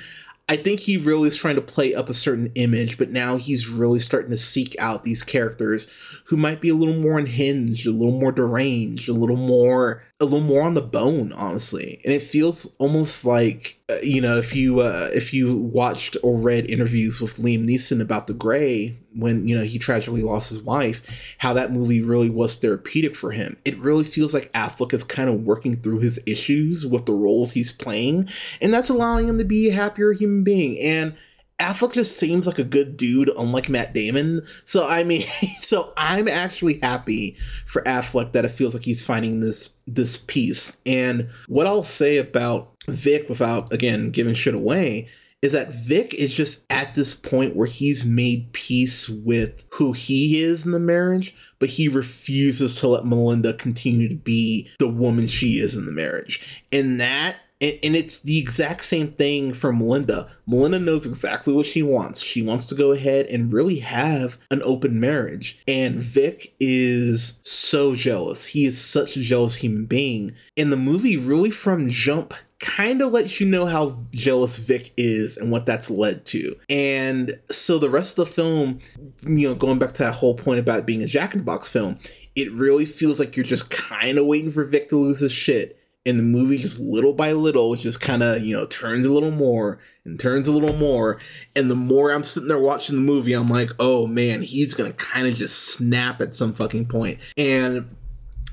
I 0.50 0.58
think 0.58 0.80
he 0.80 0.98
really 0.98 1.28
is 1.28 1.36
trying 1.36 1.56
to 1.56 1.62
play 1.62 1.94
up 1.94 2.10
a 2.10 2.14
certain 2.14 2.52
image, 2.56 2.98
but 2.98 3.12
now 3.12 3.38
he's 3.38 3.68
really 3.70 4.00
starting 4.00 4.32
to 4.32 4.38
seek 4.38 4.76
out 4.80 5.04
these 5.04 5.22
characters 5.22 5.86
who 6.26 6.38
might 6.38 6.60
be 6.60 6.70
a 6.70 6.76
little 6.76 6.96
more 6.96 7.20
unhinged, 7.20 7.86
a 7.86 7.92
little 7.92 8.20
more 8.20 8.32
deranged, 8.32 9.08
a 9.08 9.14
little 9.14 9.38
more 9.38 10.02
a 10.20 10.26
little 10.26 10.42
more 10.42 10.64
on 10.64 10.74
the 10.74 10.82
bone, 10.82 11.32
honestly. 11.34 12.02
And 12.04 12.12
it 12.12 12.24
feels 12.24 12.76
almost 12.80 13.24
like 13.24 13.79
you 14.04 14.22
know, 14.22 14.38
if 14.38 14.56
you 14.56 14.82
uh, 14.82 15.10
if 15.14 15.34
you 15.34 15.58
watched 15.58 16.16
or 16.22 16.38
read 16.38 16.70
interviews 16.70 17.20
with 17.20 17.38
Liam 17.38 17.66
Neeson 17.66 18.02
about 18.02 18.28
The 18.28 18.34
Grey 18.34 19.00
when 19.16 19.48
you 19.48 19.58
know 19.58 19.64
he 19.64 19.80
tragically 19.80 20.22
lost 20.22 20.50
his 20.50 20.62
wife, 20.62 21.02
how 21.40 21.54
that 21.54 21.72
movie 21.72 22.02
really 22.02 22.30
was 22.30 22.56
therapeutic 22.56 23.16
for 23.16 23.32
him. 23.32 23.58
It 23.66 23.78
really 23.80 24.04
feels 24.04 24.34
like 24.34 24.54
Affleck 24.54 24.94
is 24.94 25.04
kind 25.04 25.30
of 25.30 25.42
working 25.42 25.82
through 25.82 26.00
his 26.00 26.20
issues 26.26 26.86
with 26.86 27.06
the 27.06 27.14
roles 27.14 27.54
he's 27.54 27.72
playing, 27.72 28.30
and 28.62 28.74
that's 28.74 28.90
allowing 28.90 29.28
him 29.28 29.38
to 29.38 29.46
be 29.46 29.70
a 29.70 29.74
happier 29.74 30.14
human 30.14 30.44
being. 30.44 30.80
And 30.80 31.16
Affleck 31.60 31.92
just 31.94 32.18
seems 32.18 32.48
like 32.48 32.58
a 32.58 32.64
good 32.64 32.96
dude, 32.96 33.30
unlike 33.38 33.68
Matt 33.68 33.94
Damon. 33.94 34.46
So 34.66 34.88
I 34.88 35.04
mean, 35.04 35.26
so 35.60 35.94
I'm 35.98 36.28
actually 36.28 36.80
happy 36.80 37.38
for 37.66 37.82
Affleck 37.84 38.32
that 38.32 38.46
it 38.46 38.50
feels 38.50 38.74
like 38.74 38.84
he's 38.84 39.06
finding 39.06 39.42
this 39.42 39.72
this 39.86 40.18
peace. 40.18 40.78
And 40.86 41.30
what 41.48 41.68
I'll 41.68 41.84
say 41.84 42.18
about 42.18 42.74
Vic, 42.92 43.30
without 43.30 43.72
again 43.74 44.12
giving 44.12 44.34
shit 44.34 44.56
away, 44.56 45.08
is 45.42 45.54
that 45.54 45.74
Vic 45.74 46.14
is 46.14 46.34
just 46.34 46.62
at 46.70 46.96
this 46.96 47.16
point 47.16 47.56
where 47.56 47.68
he's 47.68 48.04
made 48.04 48.52
peace 48.52 49.08
with 49.08 49.64
who 49.74 49.94
he 49.94 50.44
is 50.44 50.66
in 50.66 50.72
the 50.72 50.80
marriage, 50.80 51.34
but 51.60 51.70
he 51.70 51.88
refuses 51.88 52.76
to 52.78 52.88
let 52.90 53.06
Melinda 53.06 53.54
continue 53.54 54.10
to 54.10 54.16
be 54.16 54.70
the 54.80 54.90
woman 54.90 55.28
she 55.28 55.60
is 55.60 55.76
in 55.76 55.86
the 55.86 55.92
marriage. 55.94 56.66
And 56.72 57.00
that 57.00 57.38
and, 57.62 57.80
and 57.84 57.96
it's 57.96 58.20
the 58.20 58.40
exact 58.40 58.86
same 58.86 59.12
thing 59.12 59.54
for 59.54 59.72
Melinda. 59.72 60.30
Melinda 60.48 60.80
knows 60.80 61.06
exactly 61.06 61.54
what 61.54 61.66
she 61.66 61.84
wants. 61.84 62.22
She 62.22 62.42
wants 62.42 62.66
to 62.68 62.76
go 62.76 62.92
ahead 62.92 63.28
and 63.28 63.54
really 63.54 63.80
have 63.80 64.38
an 64.50 64.62
open 64.64 65.00
marriage. 65.00 65.60
And 65.68 65.96
Vic 65.96 66.54
is 66.60 67.40
so 67.44 67.96
jealous. 67.96 68.46
He 68.46 68.66
is 68.66 68.80
such 68.80 69.18
a 69.18 69.22
jealous 69.22 69.56
human 69.56 69.86
being. 69.86 70.36
And 70.58 70.72
the 70.72 70.78
movie, 70.78 71.18
really 71.18 71.52
from 71.52 71.90
jump, 71.90 72.34
kind 72.60 73.02
of 73.02 73.14
lets 73.14 73.40
you 73.40 73.48
know 73.48 73.66
how 73.66 73.98
jealous 74.12 74.58
Vic 74.58 74.92
is 74.98 75.38
and 75.38 75.52
what 75.52 75.66
that's 75.66 75.90
led 75.90 76.26
to. 76.26 76.58
And 76.70 77.40
so 77.50 77.80
the 77.80 77.90
rest 77.90 78.18
of 78.18 78.28
the 78.28 78.34
film, 78.34 78.80
you 79.26 79.48
know, 79.48 79.56
going 79.56 79.80
back 79.80 79.94
to 79.94 80.04
that 80.04 80.16
whole 80.16 80.36
point 80.36 80.60
about 80.60 80.86
being 80.86 81.02
a 81.02 81.08
Jack 81.08 81.34
in 81.34 81.40
the 81.40 81.46
Box 81.46 81.70
film, 81.70 82.00
it 82.36 82.52
really 82.52 82.86
feels 82.86 83.20
like 83.20 83.36
you're 83.36 83.46
just 83.46 83.70
kind 83.70 84.18
of 84.18 84.26
waiting 84.26 84.52
for 84.52 84.64
Vic 84.64 84.90
to 84.90 84.98
lose 84.98 85.20
his 85.20 85.32
shit 85.32 85.79
and 86.10 86.20
the 86.20 86.24
movie 86.24 86.58
just 86.58 86.80
little 86.80 87.14
by 87.14 87.32
little 87.32 87.76
just 87.76 88.02
kind 88.02 88.24
of 88.24 88.44
you 88.44 88.56
know 88.56 88.66
turns 88.66 89.06
a 89.06 89.12
little 89.12 89.32
more 89.32 89.80
and 90.04 90.20
turns 90.20 90.48
a 90.48 90.52
little 90.52 90.76
more 90.76 91.20
and 91.56 91.70
the 91.70 91.76
more 91.76 92.12
i'm 92.12 92.24
sitting 92.24 92.50
there 92.50 92.60
watching 92.60 92.96
the 92.96 93.02
movie 93.02 93.34
i'm 93.34 93.50
like 93.50 93.70
oh 93.80 94.08
man 94.08 94.42
he's 94.42 94.74
gonna 94.74 94.94
kind 94.94 95.28
of 95.28 95.36
just 95.36 95.58
snap 95.60 96.20
at 96.20 96.36
some 96.36 96.54
fucking 96.54 96.86
point 96.86 97.20
and 97.38 97.96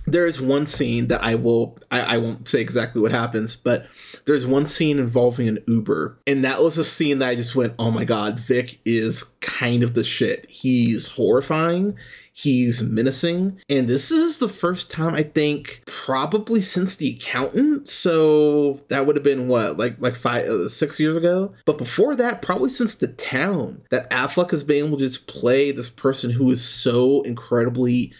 there 0.06 0.26
is 0.26 0.40
one 0.40 0.66
scene 0.66 1.08
that 1.08 1.22
I 1.22 1.34
will 1.34 1.76
I, 1.90 2.00
I, 2.00 2.18
won't 2.18 2.48
say 2.48 2.60
exactly 2.60 3.02
what 3.02 3.10
happens, 3.10 3.56
but 3.56 3.86
there's 4.25 4.46
one 4.46 4.68
scene 4.68 4.98
involving 4.98 5.48
an 5.48 5.58
Uber, 5.66 6.16
and 6.26 6.44
that 6.44 6.62
was 6.62 6.78
a 6.78 6.84
scene 6.84 7.18
that 7.18 7.28
I 7.28 7.34
just 7.34 7.56
went, 7.56 7.75
oh 7.78 7.90
my 7.90 8.04
god, 8.04 8.38
Vic 8.38 8.78
is 8.84 9.25
kind 9.40 9.82
of 9.82 9.94
the 9.94 10.04
shit. 10.04 10.48
He's 10.48 11.08
horrifying. 11.08 11.98
He's 12.38 12.82
menacing, 12.82 13.62
and 13.66 13.88
this 13.88 14.10
is 14.10 14.36
the 14.36 14.48
first 14.50 14.90
time 14.90 15.14
I 15.14 15.22
think 15.22 15.82
probably 15.86 16.60
since 16.60 16.94
the 16.94 17.14
accountant. 17.14 17.88
So 17.88 18.84
that 18.90 19.06
would 19.06 19.16
have 19.16 19.24
been 19.24 19.48
what, 19.48 19.78
like 19.78 19.96
like 19.98 20.16
five, 20.16 20.46
uh, 20.46 20.68
six 20.68 21.00
years 21.00 21.16
ago. 21.16 21.54
But 21.64 21.78
before 21.78 22.14
that, 22.16 22.42
probably 22.42 22.68
since 22.68 22.94
the 22.94 23.08
town, 23.08 23.84
that 23.90 24.10
Affleck 24.10 24.50
has 24.50 24.64
been 24.64 24.84
able 24.84 24.98
to 24.98 25.04
just 25.04 25.26
play 25.26 25.72
this 25.72 25.88
person 25.88 26.32
who 26.32 26.50
is 26.50 26.62
so 26.62 27.22
incredibly 27.22 28.12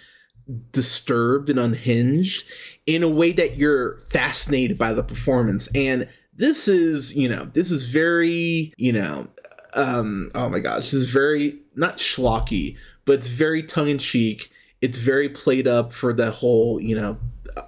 disturbed 0.73 1.51
and 1.51 1.59
unhinged 1.59 2.47
in 2.87 3.03
a 3.03 3.09
way 3.11 3.33
that 3.33 3.57
you're 3.57 3.99
fascinated 4.09 4.79
by 4.79 4.95
the 4.95 5.03
performance. 5.03 5.69
And 5.75 6.09
this 6.33 6.69
is, 6.69 7.15
you 7.15 7.29
know, 7.29 7.51
this 7.53 7.71
is 7.71 7.85
very, 7.85 8.73
you 8.79 8.95
know, 8.95 9.29
um, 9.75 10.31
oh 10.35 10.49
my 10.49 10.61
gosh, 10.61 10.85
this 10.85 10.95
is 10.95 11.11
very 11.11 11.59
not 11.75 11.99
schlocky, 11.99 12.79
but 13.07 13.21
it's 13.21 13.29
very 13.29 13.63
tongue 13.63 13.89
in 13.89 13.99
cheek. 13.99 14.51
It's 14.83 14.99
very 14.99 15.31
played 15.31 15.67
up 15.67 15.93
for 15.93 16.13
the 16.13 16.31
whole, 16.31 16.79
you 16.81 16.95
know, 16.95 17.19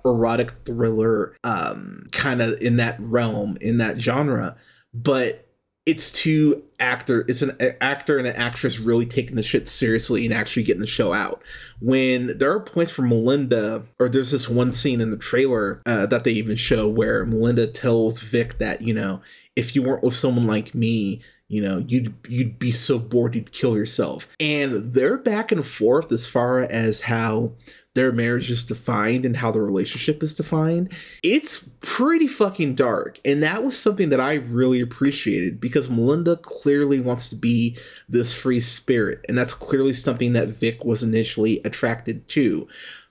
erotic 0.05 0.51
thriller 0.67 1.35
um 1.45 2.09
kind 2.13 2.43
of 2.43 2.61
in 2.61 2.77
that 2.77 3.01
realm, 3.01 3.57
in 3.61 3.79
that 3.79 3.99
genre. 3.99 4.57
But 4.93 5.49
it's 5.89 6.13
two 6.13 6.63
actor 6.79 7.25
it's 7.29 7.41
an 7.41 7.57
actor 7.81 8.19
and 8.19 8.27
an 8.27 8.37
actress 8.37 8.79
really 8.79 9.07
taking 9.07 9.37
the 9.37 9.43
shit 9.43 9.67
seriously 9.67 10.27
and 10.27 10.35
actually 10.35 10.63
getting 10.63 10.83
the 10.83 10.87
show 10.87 11.15
out 11.15 11.43
when 11.81 12.37
there 12.37 12.53
are 12.53 12.61
points 12.61 12.93
for 12.93 13.01
melinda 13.01 13.83
or 13.99 14.07
there's 14.07 14.31
this 14.31 14.51
one 14.51 14.75
scene 14.75 15.01
in 15.01 15.11
the 15.11 15.17
trailer 15.17 15.81
uh, 15.87 16.05
that 16.05 16.25
they 16.25 16.31
even 16.31 16.57
show 16.57 16.87
where 16.87 17.25
melinda 17.25 17.67
tells 17.67 18.21
vic 18.21 18.59
that 18.59 18.83
you 18.83 18.93
know 18.93 19.23
if 19.57 19.75
you 19.75 19.83
weren't 19.83 20.05
with 20.05 20.15
someone 20.15 20.47
like 20.47 20.75
me 20.75 21.23
you 21.49 21.63
know 21.63 21.79
you'd 21.87 22.15
you'd 22.29 22.59
be 22.59 22.71
so 22.71 22.99
bored 22.99 23.35
you'd 23.35 23.53
kill 23.53 23.77
yourself 23.77 24.29
and 24.39 24.93
they're 24.93 25.17
back 25.17 25.51
and 25.51 25.67
forth 25.67 26.13
as 26.13 26.27
far 26.27 26.61
as 26.61 27.03
how 27.03 27.53
their 27.99 28.13
marriage 28.13 28.49
is 28.49 28.63
defined 28.63 29.25
and 29.25 29.39
how 29.39 29.51
the 29.51 29.61
relationship 29.61 30.23
is 30.23 30.37
defined. 30.37 30.93
It's 31.25 31.69
pretty 31.81 32.29
fucking 32.29 32.77
dark. 32.77 33.19
And 33.25 33.43
that 33.43 33.65
was 33.65 33.77
something 33.77 34.11
that 34.11 34.21
I 34.21 34.35
really 34.35 34.81
appreciated 34.81 35.61
because 35.61 35.91
Melinda 35.91 36.37
clearly 36.37 37.01
wants 37.01 37.29
to 37.31 37.35
be 37.35 37.77
this 38.09 38.33
free 38.33 38.61
spirit. 38.61 39.25
And 39.29 39.37
that's 39.37 39.53
clearly 39.53 39.93
something 39.93 40.33
that 40.35 40.47
Vic 40.47 40.85
was 40.85 41.03
initially 41.03 41.61
attracted 41.65 42.29
to. 42.29 42.69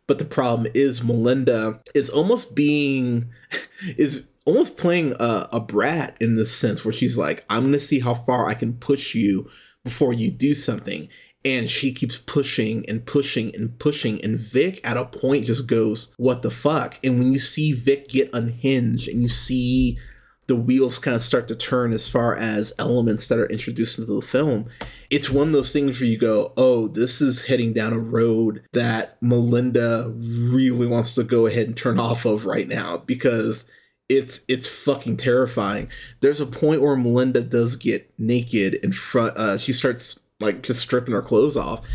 But 0.08 0.20
the 0.20 0.25
problem 0.25 0.72
is 0.74 1.03
Melinda 1.03 1.82
is 1.94 2.10
almost 2.10 2.56
being 2.56 3.29
is 3.98 4.24
almost 4.48 4.77
playing 4.77 5.13
a, 5.20 5.50
a 5.51 5.60
brat 5.60 6.18
in 6.20 6.36
this 6.36 6.56
sense 6.56 6.84
where 6.84 6.94
she's 6.94 7.18
like, 7.18 7.46
I'm 7.50 7.66
gonna 7.66 7.80
see 7.80 8.00
how 8.00 8.13
far 8.13 8.48
I 8.48 8.54
can 8.54 8.74
push 8.74 9.13
you 9.13 9.50
before 9.84 10.13
you 10.13 10.32
do 10.32 10.56
something. 10.56 11.10
And 11.46 11.70
she 11.70 11.94
keeps 11.94 12.18
pushing 12.18 12.88
and 12.89 13.06
pushing 13.06 13.56
and 13.56 13.77
pushing 13.77 14.24
and 14.24 14.39
Vic 14.39 14.82
at 14.84 14.98
a 14.98 15.06
point 15.06 15.46
just 15.46 15.68
goes 15.68 16.12
what 16.18 16.42
the 16.42 16.50
fuck? 16.50 16.98
And 17.04 17.20
when 17.20 17.32
you 17.32 17.39
see 17.39 17.74
Vic 17.74 18.10
get 18.10 18.30
unhinged 18.34 19.08
and 19.08 19.22
you 19.22 19.30
see 19.30 20.00
the 20.48 20.56
wheels 20.56 20.98
kind 20.98 21.16
of 21.16 21.24
start 21.24 21.50
to 21.50 21.56
turn 21.56 21.92
as 21.92 22.08
far 22.08 22.34
as 22.36 22.74
elements 22.80 23.27
that 23.27 23.38
are 23.38 23.48
introduced 23.48 24.00
into 24.00 24.13
the 24.13 24.22
film 24.22 24.66
it's 25.10 25.30
one 25.30 25.48
of 25.48 25.54
those 25.54 25.74
things 25.74 26.00
where 26.00 26.08
you 26.08 26.18
go 26.18 26.54
oh 26.56 26.88
this 26.88 27.20
is 27.22 27.46
heading 27.46 27.74
down 27.74 27.92
a 27.92 28.00
road 28.00 28.63
that 28.72 29.22
Melinda 29.22 30.10
really 30.16 30.88
wants 30.88 31.16
to 31.16 31.24
go 31.24 31.48
ahead 31.48 31.68
and 31.68 31.75
turn 31.75 32.00
off 32.00 32.25
of 32.25 32.46
right 32.46 32.68
now. 32.68 32.98
Because 32.98 33.66
it's 34.10 34.42
it's 34.48 34.68
fucking 34.68 35.18
terrifying. 35.18 35.90
There's 36.22 36.40
a 36.40 36.46
point 36.46 36.82
where 36.82 36.96
Melinda 36.96 37.42
does 37.42 37.76
get 37.76 38.12
naked 38.18 38.76
in 38.76 38.94
front. 38.94 39.38
Uh, 39.38 39.58
she 39.58 39.74
starts 39.74 40.20
like 40.40 40.64
just 40.64 40.82
stripping 40.82 41.14
her 41.14 41.22
clothes 41.22 41.58
off 41.58 41.86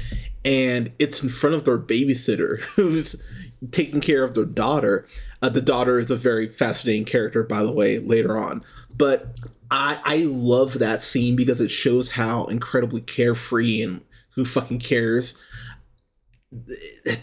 and 0.45 0.93
it's 0.99 1.23
in 1.23 1.29
front 1.29 1.55
of 1.55 1.65
their 1.65 1.79
babysitter 1.79 2.61
who's 2.77 3.23
taking 3.71 4.01
care 4.01 4.25
of 4.25 4.35
their 4.35 4.45
daughter 4.45 5.07
uh, 5.41 5.49
the 5.49 5.61
daughter 5.61 5.99
is 5.99 6.11
a 6.11 6.17
very 6.17 6.49
fascinating 6.49 7.05
character 7.05 7.43
by 7.43 7.63
the 7.63 7.73
way 7.73 7.99
later 7.99 8.37
on 8.37 8.65
but 8.97 9.37
i 9.71 10.01
i 10.05 10.17
love 10.19 10.79
that 10.79 11.03
scene 11.03 11.37
because 11.37 11.61
it 11.61 11.71
shows 11.71 12.13
how 12.13 12.45
incredibly 12.47 13.01
carefree 13.01 13.83
and 13.83 14.05
who 14.35 14.45
fucking 14.45 14.81
cares 14.81 15.39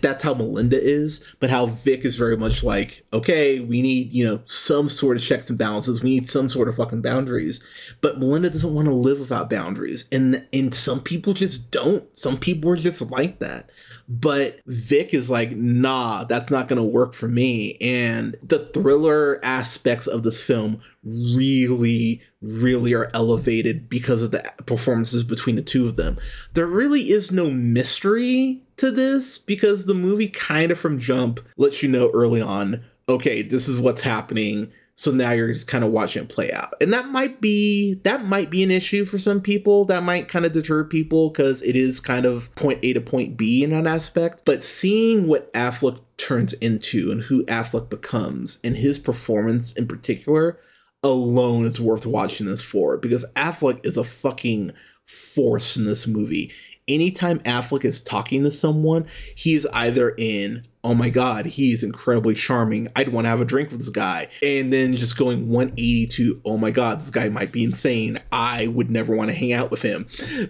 that's 0.01 0.23
how 0.23 0.33
Melinda 0.33 0.81
is, 0.81 1.23
but 1.39 1.49
how 1.49 1.67
Vic 1.67 2.03
is 2.03 2.15
very 2.15 2.35
much 2.35 2.63
like, 2.63 3.05
okay, 3.13 3.59
we 3.59 3.81
need, 3.81 4.11
you 4.11 4.25
know, 4.25 4.41
some 4.45 4.89
sort 4.89 5.17
of 5.17 5.23
checks 5.23 5.49
and 5.49 5.57
balances. 5.57 6.01
We 6.01 6.09
need 6.09 6.27
some 6.27 6.49
sort 6.49 6.67
of 6.67 6.75
fucking 6.75 7.01
boundaries. 7.01 7.63
But 8.01 8.17
Melinda 8.17 8.49
doesn't 8.49 8.73
want 8.73 8.87
to 8.87 8.93
live 8.93 9.19
without 9.19 9.49
boundaries. 9.49 10.05
And 10.11 10.47
and 10.51 10.73
some 10.73 11.01
people 11.01 11.33
just 11.33 11.69
don't. 11.69 12.05
Some 12.17 12.37
people 12.37 12.71
are 12.71 12.75
just 12.75 13.01
like 13.01 13.39
that. 13.39 13.69
But 14.07 14.61
Vic 14.65 15.13
is 15.13 15.29
like, 15.29 15.51
nah, 15.51 16.23
that's 16.23 16.49
not 16.49 16.67
gonna 16.67 16.83
work 16.83 17.13
for 17.13 17.27
me. 17.27 17.77
And 17.79 18.35
the 18.41 18.65
thriller 18.73 19.39
aspects 19.43 20.07
of 20.07 20.23
this 20.23 20.41
film 20.41 20.81
really, 21.03 22.21
really 22.41 22.93
are 22.93 23.11
elevated 23.13 23.89
because 23.89 24.21
of 24.21 24.31
the 24.31 24.53
performances 24.65 25.23
between 25.23 25.55
the 25.55 25.61
two 25.61 25.85
of 25.85 25.95
them. 25.95 26.17
There 26.53 26.67
really 26.67 27.09
is 27.09 27.31
no 27.31 27.49
mystery 27.49 28.63
to 28.77 28.91
this 28.91 29.37
because 29.37 29.85
the 29.85 29.93
movie 29.93 30.29
kind 30.29 30.71
of 30.71 30.79
from 30.79 30.99
jump 30.99 31.41
lets 31.57 31.83
you 31.83 31.89
know 31.89 32.09
early 32.13 32.41
on, 32.41 32.83
okay, 33.07 33.41
this 33.41 33.67
is 33.67 33.79
what's 33.79 34.01
happening. 34.01 34.71
So 34.95 35.11
now 35.11 35.31
you're 35.31 35.53
just 35.53 35.67
kind 35.67 35.83
of 35.83 35.91
watching 35.91 36.23
it 36.23 36.29
play 36.29 36.51
out. 36.51 36.73
And 36.81 36.91
that 36.91 37.07
might 37.07 37.39
be 37.39 37.95
that 38.03 38.25
might 38.25 38.49
be 38.49 38.63
an 38.63 38.71
issue 38.71 39.05
for 39.05 39.17
some 39.17 39.39
people. 39.39 39.85
That 39.85 40.03
might 40.03 40.27
kind 40.27 40.45
of 40.45 40.51
deter 40.51 40.83
people 40.83 41.29
because 41.29 41.61
it 41.61 41.77
is 41.77 42.01
kind 42.01 42.25
of 42.25 42.53
point 42.55 42.79
A 42.83 42.91
to 42.93 43.01
point 43.01 43.37
B 43.37 43.63
in 43.63 43.69
that 43.69 43.87
aspect. 43.87 44.43
But 44.43 44.61
seeing 44.61 45.25
what 45.25 45.53
Affleck 45.53 46.01
turns 46.17 46.51
into 46.55 47.11
and 47.11 47.23
who 47.23 47.45
Affleck 47.45 47.89
becomes 47.89 48.59
and 48.61 48.75
his 48.75 48.99
performance 48.99 49.71
in 49.71 49.87
particular 49.87 50.59
alone 51.03 51.65
is 51.65 51.79
worth 51.79 52.05
watching 52.05 52.47
this 52.47 52.61
for 52.61 52.97
because 52.97 53.25
Affleck 53.35 53.85
is 53.85 53.97
a 53.97 54.03
fucking 54.03 54.73
force 55.05 55.77
in 55.77 55.85
this 55.85 56.05
movie 56.05 56.51
anytime 56.89 57.39
Affleck 57.41 57.85
is 57.85 58.01
talking 58.01 58.43
to 58.43 58.51
someone, 58.51 59.05
he's 59.35 59.65
either 59.67 60.13
in, 60.17 60.67
oh 60.83 60.95
my 60.95 61.09
God, 61.09 61.45
he's 61.45 61.83
incredibly 61.83 62.33
charming. 62.33 62.89
I'd 62.95 63.09
want 63.09 63.25
to 63.25 63.29
have 63.29 63.39
a 63.39 63.45
drink 63.45 63.69
with 63.69 63.79
this 63.79 63.89
guy. 63.89 64.27
And 64.41 64.73
then 64.73 64.95
just 64.95 65.17
going 65.17 65.49
180 65.49 66.07
to, 66.07 66.41
oh 66.43 66.57
my 66.57 66.71
God, 66.71 66.99
this 66.99 67.11
guy 67.11 67.29
might 67.29 67.51
be 67.51 67.63
insane. 67.63 68.19
I 68.31 68.67
would 68.67 68.89
never 68.89 69.15
want 69.15 69.29
to 69.29 69.35
hang 69.35 69.53
out 69.53 69.71
with 69.71 69.83
him. 69.83 70.07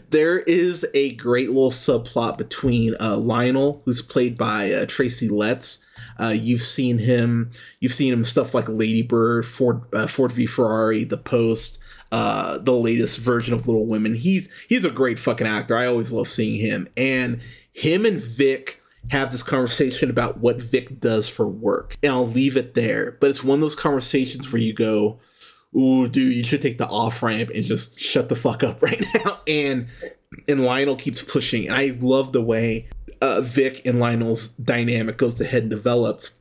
There 0.10 0.40
is 0.40 0.88
a 0.94 1.14
great 1.16 1.50
little 1.50 1.72
subplot 1.72 2.38
between 2.38 2.96
uh, 3.00 3.18
Lionel, 3.18 3.82
who's 3.86 4.02
played 4.02 4.38
by 4.38 4.72
uh, 4.72 4.86
Tracy 4.88 5.30
Letts. 5.30 5.84
Uh, 6.20 6.30
you've 6.30 6.62
seen 6.62 7.00
him. 7.00 7.52
You've 7.80 7.94
seen 7.94 8.12
him 8.12 8.26
stuff 8.26 8.54
like 8.54 8.68
Lady 8.68 9.02
Bird, 9.02 9.46
Ford, 9.46 9.82
uh, 9.94 10.08
Ford 10.08 10.32
v 10.32 10.46
Ferrari, 10.46 11.04
The 11.04 11.18
Post, 11.18 11.80
uh, 12.12 12.58
the 12.58 12.74
latest 12.74 13.18
version 13.18 13.54
of 13.54 13.68
Little 13.68 13.86
Women. 13.86 14.16
He's 14.16 14.50
he's 14.68 14.86
a 14.86 14.90
great 14.90 15.20
fucking 15.20 15.48
actor. 15.48 15.78
I 15.78 15.86
always 15.86 16.12
love 16.12 16.28
seeing 16.28 16.60
him. 16.60 16.90
And 16.98 17.42
him 17.72 18.06
and 18.06 18.22
Vic 18.22 18.82
have 19.10 19.32
this 19.32 19.44
conversation 19.44 20.10
about 20.10 20.40
what 20.40 20.62
Vic 20.62 21.00
does 21.00 21.30
for 21.30 21.48
work. 21.48 21.98
And 22.04 22.12
I'll 22.12 22.28
leave 22.28 22.58
it 22.58 22.74
there. 22.74 23.18
But 23.20 23.30
it's 23.30 23.44
one 23.44 23.56
of 23.56 23.62
those 23.62 23.76
conversations 23.76 24.52
where 24.52 24.62
you 24.62 24.74
go, 24.74 25.20
Ooh, 25.76 26.08
dude, 26.08 26.36
you 26.36 26.44
should 26.44 26.62
take 26.62 26.80
the 26.80 26.88
off 26.88 27.22
ramp 27.22 27.52
and 27.54 27.64
just 27.64 28.00
shut 28.00 28.30
the 28.30 28.36
fuck 28.36 28.64
up 28.64 28.82
right 28.82 29.04
now. 29.14 29.40
And 29.48 29.88
and 30.48 30.64
Lionel 30.64 30.96
keeps 30.96 31.22
pushing. 31.22 31.68
And 31.68 31.76
I 31.76 31.98
love 32.00 32.34
the 32.34 32.42
way 32.42 32.88
uh, 33.22 33.42
Vic 33.42 33.86
and 33.86 34.00
Lionel's 34.00 34.50
dynamic 34.50 35.18
goes 35.18 35.40
ahead 35.40 35.64
and 35.64 35.72
develops. 35.72 36.32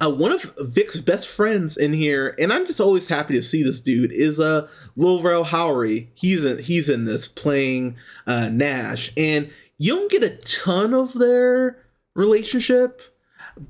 Uh, 0.00 0.10
one 0.10 0.32
of 0.32 0.54
Vic's 0.58 1.00
best 1.00 1.28
friends 1.28 1.76
in 1.76 1.92
here, 1.92 2.34
and 2.38 2.52
I'm 2.52 2.66
just 2.66 2.80
always 2.80 3.08
happy 3.08 3.34
to 3.34 3.42
see 3.42 3.62
this 3.62 3.80
dude, 3.80 4.12
is 4.12 4.40
uh, 4.40 4.68
Lil 4.96 5.22
Rel 5.22 5.44
Howery. 5.44 6.08
He's 6.14 6.44
in, 6.44 6.58
he's 6.62 6.88
in 6.88 7.04
this 7.04 7.28
playing 7.28 7.96
uh, 8.26 8.48
Nash, 8.48 9.12
and 9.16 9.50
you 9.78 9.94
don't 9.94 10.10
get 10.10 10.22
a 10.22 10.36
ton 10.36 10.94
of 10.94 11.12
their 11.14 11.84
relationship, 12.14 13.02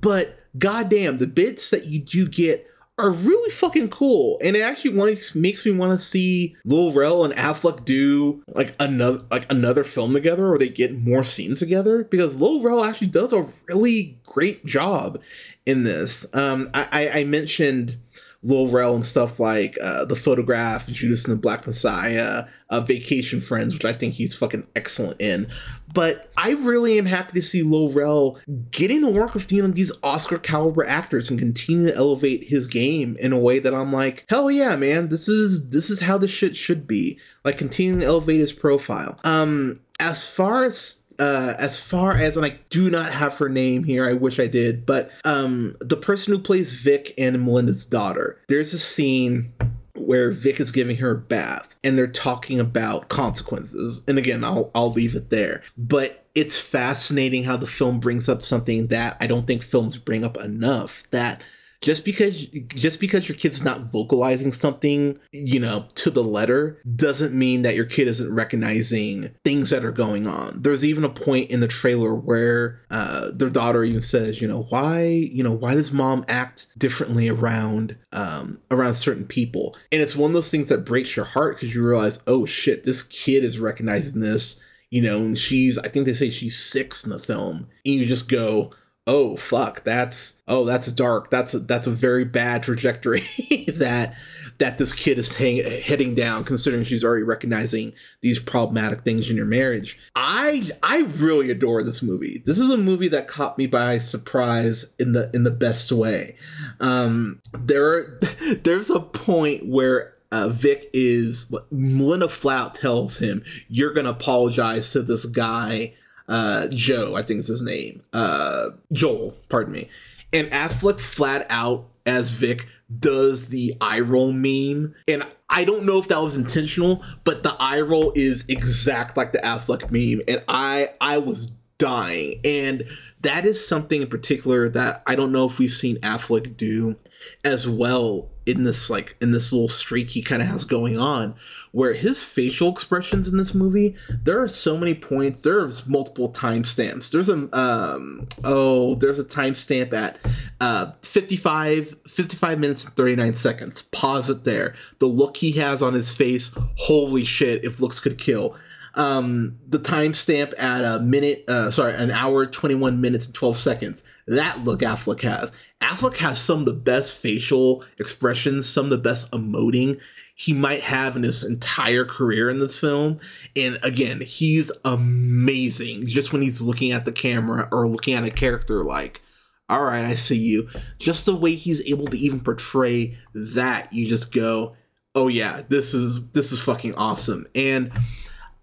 but 0.01 0.39
goddamn, 0.59 1.19
the 1.19 1.27
bits 1.27 1.71
that 1.71 1.87
you 1.87 2.01
do 2.01 2.29
get 2.29 2.67
are 2.99 3.11
really 3.11 3.51
fucking 3.51 3.91
cool, 3.91 4.39
and 4.43 4.57
it 4.57 4.63
actually 4.63 4.95
makes 5.35 5.67
me 5.67 5.73
want 5.73 5.93
to 5.93 6.05
see 6.05 6.57
Lil 6.65 6.93
Rel 6.93 7.25
and 7.25 7.35
Affleck 7.35 7.85
do 7.85 8.43
like 8.49 8.75
another 8.81 9.23
like 9.31 9.51
another 9.51 9.85
film 9.85 10.15
together, 10.15 10.51
or 10.53 10.59
they 10.59 10.71
get 10.71 10.95
more 10.95 11.23
scenes 11.23 11.59
together 11.59 12.05
because 12.05 12.41
Lil 12.41 12.63
Rel 12.63 12.85
actually 12.85 13.09
does 13.09 13.33
a 13.33 13.47
really 13.69 14.19
great 14.25 14.65
job 14.65 15.21
in 15.67 15.85
this. 15.85 16.27
Um, 16.33 16.71
I, 16.73 17.11
I 17.21 17.25
mentioned 17.25 17.99
Lil 18.47 18.69
Rel 18.69 18.95
and 18.95 19.05
stuff 19.05 19.41
like 19.41 19.77
uh, 19.83 20.05
The 20.05 20.15
Photograph, 20.15 20.87
Judas 20.87 21.25
and 21.25 21.37
the 21.37 21.41
Black 21.41 21.67
Messiah, 21.67 22.45
uh, 22.71 22.81
Vacation 22.81 23.41
Friends, 23.41 23.75
which 23.75 23.85
I 23.85 23.93
think 23.93 24.15
he's 24.15 24.37
fucking 24.37 24.69
excellent 24.77 25.21
in. 25.21 25.49
But 25.93 26.31
I 26.37 26.53
really 26.53 26.97
am 26.97 27.07
happy 27.07 27.33
to 27.33 27.43
see 27.43 27.65
Lil 27.65 27.91
Rel 27.91 28.39
getting 28.71 29.01
to 29.01 29.09
work 29.09 29.35
with 29.35 29.51
you 29.51 29.63
know 29.63 29.69
these 29.69 29.91
Oscar 30.03 30.39
caliber 30.39 30.87
actors 30.87 31.29
and 31.29 31.39
continue 31.39 31.87
to 31.89 31.97
elevate 31.97 32.45
his 32.45 32.69
game 32.69 33.17
in 33.19 33.33
a 33.33 33.39
way 33.39 33.59
that 33.59 33.75
I'm 33.75 33.93
like, 33.93 34.25
hell 34.29 34.49
yeah, 34.49 34.77
man, 34.77 35.09
this 35.09 35.29
is 35.29 35.71
this 35.71 35.91
is 35.91 36.01
how 36.01 36.17
this 36.17 36.31
shit 36.31 36.57
should 36.57 36.87
be. 36.87 37.19
Like 37.45 37.59
continuing 37.59 38.01
to 38.01 38.07
elevate 38.07 38.41
his 38.41 38.53
profile. 38.53 39.19
Um, 39.25 39.81
as 39.99 40.29
far 40.29 40.65
as 40.65 41.03
uh, 41.19 41.55
as 41.59 41.79
far 41.79 42.13
as 42.13 42.37
and 42.37 42.47
I 42.47 42.59
do 42.71 42.91
not 42.91 43.13
have 43.13 43.37
her 43.39 43.49
name 43.49 43.85
here, 43.85 44.09
I 44.09 44.13
wish 44.13 44.39
I 44.39 44.47
did, 44.47 44.87
but 44.87 45.11
um, 45.25 45.77
the 45.81 45.97
person 45.97 46.33
who 46.33 46.39
plays 46.39 46.73
Vic 46.73 47.15
and 47.19 47.45
Melinda's 47.45 47.87
daughter, 47.87 48.41
there's 48.49 48.73
a 48.73 48.79
scene 48.79 49.53
where 49.95 50.31
Vic 50.31 50.61
is 50.61 50.73
giving 50.73 50.99
her 50.99 51.13
a 51.13 51.19
bath 51.19 51.75
and 51.83 51.97
they're 51.97 52.07
talking 52.07 52.61
about 52.61 53.09
consequences. 53.09 54.03
And 54.07 54.19
again, 54.19 54.45
I'll 54.45 54.71
I'll 54.75 54.93
leave 54.93 55.15
it 55.15 55.31
there. 55.31 55.63
But 55.77 56.27
it's 56.35 56.59
fascinating 56.59 57.45
how 57.45 57.57
the 57.57 57.67
film 57.67 57.99
brings 57.99 58.29
up 58.29 58.43
something 58.43 58.89
that 58.89 59.17
I 59.21 59.27
don't 59.27 59.47
think 59.47 59.63
films 59.63 59.97
bring 59.97 60.23
up 60.23 60.37
enough 60.37 61.05
that 61.11 61.43
just 61.81 62.05
because 62.05 62.47
just 62.69 63.01
because 63.01 63.29
your 63.29 63.37
kid's 63.37 63.63
not 63.63 63.93
vocalizing 63.93 64.53
something 64.53 65.19
you 65.33 65.61
know 65.61 65.87
to 65.95 66.11
the 66.11 66.23
letter 66.23 66.81
doesn't 66.95 67.35
mean 67.35 67.63
that 67.63 67.75
your 67.75 67.85
kid 67.85 68.09
isn't 68.09 68.33
recognizing 68.33 69.35
things 69.45 69.71
that 69.71 69.85
are 69.85 69.93
going 69.93 70.27
on. 70.27 70.63
There's 70.63 70.85
even 70.85 71.05
a 71.05 71.11
point 71.11 71.51
in 71.51 71.61
the 71.61 71.69
trailer 71.69 72.15
where 72.15 72.81
uh, 72.91 73.31
their 73.33 73.51
daughter 73.51 73.85
even 73.85 74.03
says 74.03 74.41
you 74.41 74.49
know 74.49 74.63
why 74.71 75.05
you 75.05 75.43
know 75.43 75.53
why 75.53 75.75
does 75.75 75.93
mom 75.93 76.25
act 76.29 76.67
differently 76.79 77.29
around 77.29 77.97
um, 78.13 78.61
around 78.71 78.95
certain 78.95 79.27
people? 79.27 79.77
And 79.93 80.01
it's 80.03 80.17
one 80.17 80.31
of 80.31 80.35
those 80.35 80.51
things 80.51 80.69
that 80.69 80.85
breaks 80.85 81.17
your 81.17 81.27
heart 81.27 81.57
because 81.57 81.75
you 81.75 81.87
realize 81.87 82.21
oh 82.27 82.47
shit 82.47 82.85
this 82.85 83.03
kid 83.03 83.45
is 83.45 83.59
recognizing 83.59 84.21
this 84.21 84.61
you 84.91 85.03
know 85.03 85.17
and 85.19 85.37
she's 85.37 85.79
i 85.79 85.89
think 85.89 86.07
they 86.07 86.15
say 86.15 86.31
she's 86.31 86.59
six 86.59 87.05
in 87.05 87.11
the 87.11 87.19
film. 87.19 87.69
And 87.85 87.95
you 87.95 88.07
just 88.07 88.29
go 88.29 88.73
oh 89.07 89.37
fuck 89.37 89.85
that's 89.85 90.37
oh 90.49 90.65
that's 90.65 90.91
dark 90.93 91.31
that's 91.31 91.55
a, 91.55 91.59
that's 91.61 91.87
a 91.87 91.91
very 91.91 92.25
bad 92.25 92.63
trajectory 92.63 93.23
that 93.69 94.15
that 94.59 94.79
this 94.79 94.93
kid 94.93 95.19
is 95.19 95.35
hang, 95.35 95.63
heading 95.83 96.15
down 96.15 96.45
considering 96.45 96.85
she's 96.85 97.05
already 97.05 97.23
recognizing 97.23 97.93
these 98.21 98.41
problematic 98.41 99.03
things 99.03 99.29
in 99.31 99.37
your 99.37 99.47
marriage. 99.47 99.99
I 100.15 100.71
i 100.83 101.01
really 101.01 101.51
adore 101.51 101.83
this 101.83 102.03
movie. 102.03 102.43
This 102.45 102.59
is 102.59 102.71
a 102.71 102.77
movie 102.77 103.09
that 103.09 103.29
caught 103.29 103.59
me 103.59 103.67
by 103.67 103.99
surprise 103.99 104.93
in 104.99 105.13
the 105.13 105.31
in 105.35 105.45
the 105.45 105.51
best 105.51 105.93
way. 105.93 106.37
Um 106.81 107.41
there 107.53 107.87
are, 107.87 108.21
there's 108.63 108.91
a 108.91 109.01
point 109.01 109.67
where 109.67 110.15
uh, 110.33 110.49
Vic 110.49 110.91
is 110.93 111.53
Melinda 111.71 112.29
Flout 112.29 112.75
tells 112.75 113.19
him 113.19 113.45
you're 113.69 113.95
gonna 113.95 114.11
apologize 114.11 114.91
to 114.93 115.03
this 115.03 115.25
guy 115.25 115.95
uh, 116.29 116.69
Joe, 116.69 117.15
I 117.15 117.23
think 117.23 117.41
is 117.41 117.47
his 117.47 117.63
name, 117.63 118.03
uh, 118.13 118.71
Joel, 118.93 119.35
pardon 119.49 119.73
me. 119.73 119.89
And 120.33 120.51
Affleck 120.51 121.01
flat 121.01 121.47
out 121.51 121.87
as 122.05 122.31
Vic 122.31 122.67
does 122.99 123.49
the 123.49 123.77
eye 123.81 124.01
roll 124.01 124.33
meme. 124.33 124.95
And 125.09 125.25
I 125.49 125.65
don't 125.65 125.85
know 125.85 125.99
if 125.99 126.09
that 126.09 126.23
was 126.23 126.37
intentional, 126.37 127.03
but 127.25 127.43
the 127.43 127.57
eye 127.59 127.81
roll 127.81 128.13
is 128.15 128.45
exact 128.49 129.17
like 129.17 129.33
the 129.33 129.39
Affleck 129.39 129.91
meme. 129.91 130.23
And 130.29 130.43
I 130.49 130.91
I 131.01 131.19
was 131.19 131.53
dying. 131.79 132.41
And 132.45 132.85
that 133.21 133.45
is 133.47 133.67
something 133.67 134.03
in 134.03 134.09
particular 134.09 134.69
that 134.71 135.03
I 135.07 135.15
don't 135.15 135.33
know 135.33 135.47
if 135.47 135.59
we've 135.59 135.73
seen 135.73 135.97
Affleck 135.99 136.57
do 136.57 136.97
as 137.45 137.69
well 137.69 138.29
in 138.47 138.65
this 138.65 138.89
like 138.89 139.17
in 139.21 139.33
this 139.33 139.53
little 139.53 139.69
streak 139.69 140.11
he 140.11 140.23
kind 140.23 140.41
of 140.41 140.49
has 140.49 140.65
going 140.65 140.97
on 140.99 141.35
where 141.73 141.93
his 141.93 142.23
facial 142.23 142.71
expressions 142.71 143.27
in 143.29 143.37
this 143.37 143.55
movie 143.55 143.97
there 144.23 144.41
are 144.41 144.49
so 144.49 144.79
many 144.79 144.95
points 144.95 145.43
there's 145.43 145.87
multiple 145.87 146.31
timestamps. 146.31 147.11
There's 147.11 147.29
a 147.29 147.49
um 147.59 148.27
oh 148.45 148.95
there's 148.97 149.19
a 149.19 149.25
timestamp 149.25 149.93
at 149.93 150.19
uh 150.61 150.93
55 151.03 151.97
55 152.07 152.59
minutes 152.59 152.85
and 152.85 152.95
39 152.95 153.35
seconds. 153.37 153.83
Pause 153.83 154.31
it 154.31 154.45
there. 154.45 154.75
The 154.99 155.07
look 155.07 155.39
he 155.39 155.53
has 155.53 155.83
on 155.83 155.95
his 155.95 156.13
face 156.13 156.53
holy 156.77 157.25
shit 157.25 157.65
if 157.65 157.81
looks 157.81 158.01
could 158.01 158.19
kill. 158.19 158.57
Um 158.95 159.59
the 159.67 159.79
timestamp 159.79 160.59
at 160.59 160.85
a 160.85 161.01
minute 161.01 161.45
uh 161.49 161.71
sorry 161.71 161.95
an 161.95 162.11
hour 162.11 162.47
21 162.47 163.01
minutes 163.01 163.27
and 163.27 163.35
12 163.35 163.59
seconds. 163.59 164.05
That 164.27 164.65
look 164.65 164.81
affleck 164.81 165.23
has 165.23 165.53
Affleck 165.81 166.17
has 166.19 166.41
some 166.41 166.61
of 166.61 166.67
the 166.67 166.73
best 166.73 167.13
facial 167.13 167.85
expressions, 167.99 168.69
some 168.69 168.87
of 168.87 168.91
the 168.91 168.99
best 168.99 169.31
emoting 169.31 170.01
he 170.35 170.53
might 170.53 170.83
have 170.83 171.17
in 171.17 171.23
his 171.23 171.43
entire 171.43 172.05
career 172.05 172.51
in 172.51 172.59
this 172.59 172.79
film. 172.79 173.19
And 173.55 173.79
again, 173.83 174.21
he's 174.21 174.71
amazing 174.85 176.07
just 176.07 176.33
when 176.33 176.43
he's 176.43 176.61
looking 176.61 176.93
at 176.93 177.05
the 177.05 177.13
camera 177.13 177.69
or 177.73 177.89
looking 177.89 178.15
at 178.15 178.25
a 178.25 178.31
character 178.31 178.85
like, 178.85 179.23
all 179.69 179.83
right, 179.83 180.05
I 180.05 180.15
see 180.15 180.37
you. 180.37 180.69
Just 180.99 181.27
the 181.27 181.35
way 181.35 181.55
he's 181.55 181.83
able 181.91 182.07
to 182.07 182.19
even 182.19 182.41
portray 182.41 183.17
that, 183.35 183.93
you 183.93 184.07
just 184.07 184.31
go, 184.33 184.77
oh 185.15 185.29
yeah, 185.29 185.63
this 185.69 185.95
is 185.95 186.29
this 186.31 186.53
is 186.53 186.61
fucking 186.61 186.95
awesome. 186.95 187.47
And 187.55 187.91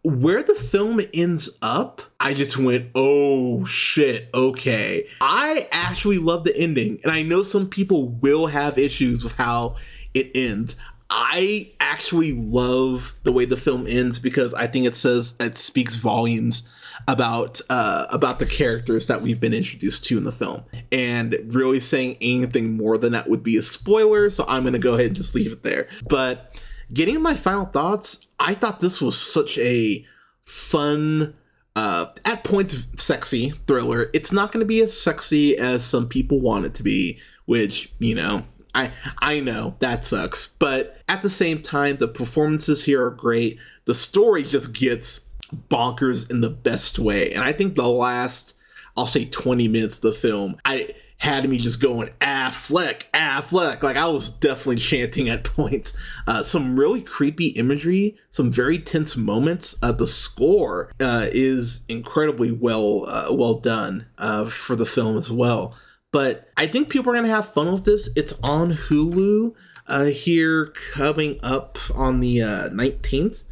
where 0.04 0.44
the 0.44 0.56
film 0.56 1.02
ends 1.14 1.50
up, 1.62 2.02
I 2.20 2.34
just 2.34 2.58
went, 2.58 2.90
oh 2.94 3.66
shit, 3.66 4.30
okay. 4.34 5.08
I 5.22 5.68
actually 5.72 6.18
love 6.18 6.44
the 6.44 6.56
ending, 6.58 7.00
and 7.04 7.12
I 7.12 7.22
know 7.22 7.42
some 7.44 7.70
people 7.70 8.10
will 8.10 8.48
have 8.48 8.78
issues 8.78 9.24
with 9.24 9.36
how 9.36 9.78
it 10.14 10.32
ends. 10.36 10.76
I 11.10 11.72
actually 11.80 12.34
love 12.34 13.14
the 13.24 13.32
way 13.32 13.46
the 13.46 13.56
film 13.58 13.86
ends 13.88 14.20
because 14.20 14.54
I 14.54 14.68
think 14.68 14.86
it 14.88 14.96
says 14.96 15.36
it 15.40 15.56
speaks 15.58 15.96
volumes 15.96 16.68
about 17.08 17.62
uh, 17.70 18.08
about 18.10 18.40
the 18.40 18.46
characters 18.46 19.08
that 19.08 19.22
we've 19.22 19.40
been 19.40 19.54
introduced 19.54 20.06
to 20.06 20.18
in 20.18 20.24
the 20.24 20.32
film, 20.32 20.64
and 20.92 21.38
really 21.48 21.80
saying 21.80 22.18
anything 22.20 22.76
more 22.76 22.98
than 22.98 23.12
that 23.14 23.30
would 23.30 23.44
be 23.44 23.58
a 23.58 23.64
spoiler. 23.64 24.30
So 24.30 24.44
I'm 24.48 24.64
gonna 24.64 24.80
go 24.80 24.96
ahead 24.96 25.08
and 25.08 25.16
just 25.16 25.36
leave 25.36 25.52
it 25.52 25.64
there. 25.64 25.88
But 26.08 26.60
getting 26.92 27.22
my 27.22 27.36
final 27.36 27.66
thoughts, 27.66 28.23
I 28.40 28.56
thought 28.56 28.80
this 28.80 29.02
was 29.02 29.20
such 29.20 29.58
a 29.58 30.06
fun, 30.46 31.36
uh, 31.76 32.08
at 32.26 32.44
points 32.44 32.84
sexy 32.98 33.54
thriller. 33.68 34.10
It's 34.14 34.32
not 34.32 34.52
going 34.52 34.62
to 34.62 34.68
be 34.68 34.82
as 34.82 35.00
sexy 35.00 35.58
as 35.58 35.84
some 35.86 36.08
people 36.08 36.40
want 36.40 36.66
it 36.66 36.74
to 36.76 36.84
be, 36.84 37.20
which 37.46 37.92
you 38.00 38.16
know. 38.16 38.46
I 38.76 38.92
I 39.20 39.40
know 39.40 39.76
that 39.80 40.04
sucks, 40.04 40.48
but 40.58 40.98
at 41.08 41.22
the 41.22 41.30
same 41.30 41.62
time, 41.62 41.98
the 41.98 42.08
performances 42.08 42.86
here 42.86 43.06
are 43.06 43.12
great. 43.12 43.60
The 43.86 43.94
story 43.94 44.42
just 44.44 44.74
gets 44.74 45.22
bonkers 45.70 46.30
in 46.32 46.42
the 46.42 46.50
best 46.50 46.98
way, 46.98 47.32
and 47.34 47.44
I 47.44 47.54
think 47.54 47.76
the 47.76 47.88
last, 47.88 48.56
I'll 48.98 49.06
say, 49.06 49.26
twenty 49.26 49.68
minutes 49.68 49.98
of 49.98 50.02
the 50.02 50.14
film, 50.14 50.56
I 50.66 50.90
had 51.24 51.50
me 51.50 51.58
just 51.58 51.80
going 51.80 52.10
Affleck, 52.20 53.04
Affleck. 53.14 53.82
Like 53.82 53.96
I 53.96 54.08
was 54.08 54.30
definitely 54.30 54.76
chanting 54.76 55.30
at 55.30 55.44
points. 55.46 55.96
Uh, 56.28 56.44
some 56.44 56.78
really 56.78 57.02
creepy 57.02 57.48
imagery, 57.48 58.18
some 58.30 58.52
very 58.52 58.78
tense 58.78 59.16
moments. 59.16 59.78
Uh, 59.82 59.94
the 59.94 60.06
score 60.06 60.92
uh, 61.00 61.28
is 61.32 61.86
incredibly 61.88 62.52
well 62.52 63.06
uh, 63.08 63.32
well 63.32 63.54
done 63.54 64.06
uh, 64.18 64.50
for 64.50 64.76
the 64.76 64.86
film 64.86 65.18
as 65.18 65.32
well. 65.32 65.78
But 66.12 66.50
I 66.58 66.68
think 66.68 66.90
people 66.90 67.14
are 67.14 67.16
gonna 67.16 67.30
have 67.30 67.54
fun 67.54 67.72
with 67.72 67.86
this. 67.86 68.10
It's 68.18 68.34
on 68.44 68.74
Hulu 68.74 69.56
uh, 69.88 70.06
here 70.06 70.74
coming 70.92 71.40
up 71.42 71.78
on 71.96 72.20
the 72.20 72.70
nineteenth. 72.74 73.46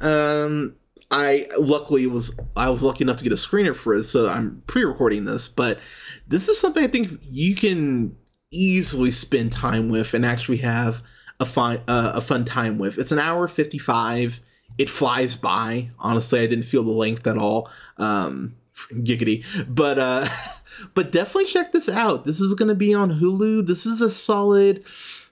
Um, 0.00 0.74
I 1.12 1.46
luckily 1.58 2.06
was 2.06 2.34
I 2.56 2.70
was 2.70 2.82
lucky 2.82 3.04
enough 3.04 3.18
to 3.18 3.22
get 3.22 3.32
a 3.32 3.36
screener 3.36 3.76
for 3.76 3.94
it, 3.94 4.04
so 4.04 4.30
I'm 4.30 4.62
pre-recording 4.66 5.26
this. 5.26 5.46
But 5.46 5.78
this 6.26 6.48
is 6.48 6.58
something 6.58 6.82
I 6.82 6.88
think 6.88 7.20
you 7.28 7.54
can 7.54 8.16
easily 8.50 9.10
spend 9.10 9.52
time 9.52 9.90
with 9.90 10.14
and 10.14 10.24
actually 10.24 10.58
have 10.58 11.02
a 11.38 11.44
fun 11.44 11.82
uh, 11.86 12.12
a 12.14 12.22
fun 12.22 12.46
time 12.46 12.78
with. 12.78 12.98
It's 12.98 13.12
an 13.12 13.18
hour 13.18 13.46
fifty 13.46 13.78
five. 13.78 14.40
It 14.78 14.88
flies 14.88 15.36
by. 15.36 15.90
Honestly, 15.98 16.40
I 16.40 16.46
didn't 16.46 16.64
feel 16.64 16.82
the 16.82 16.90
length 16.90 17.26
at 17.26 17.36
all. 17.36 17.70
Um, 17.98 18.56
giggity, 18.90 19.44
but 19.68 19.98
uh, 19.98 20.28
but 20.94 21.12
definitely 21.12 21.44
check 21.44 21.72
this 21.72 21.90
out. 21.90 22.24
This 22.24 22.40
is 22.40 22.54
gonna 22.54 22.74
be 22.74 22.94
on 22.94 23.20
Hulu. 23.20 23.66
This 23.66 23.84
is 23.84 24.00
a 24.00 24.10
solid. 24.10 24.82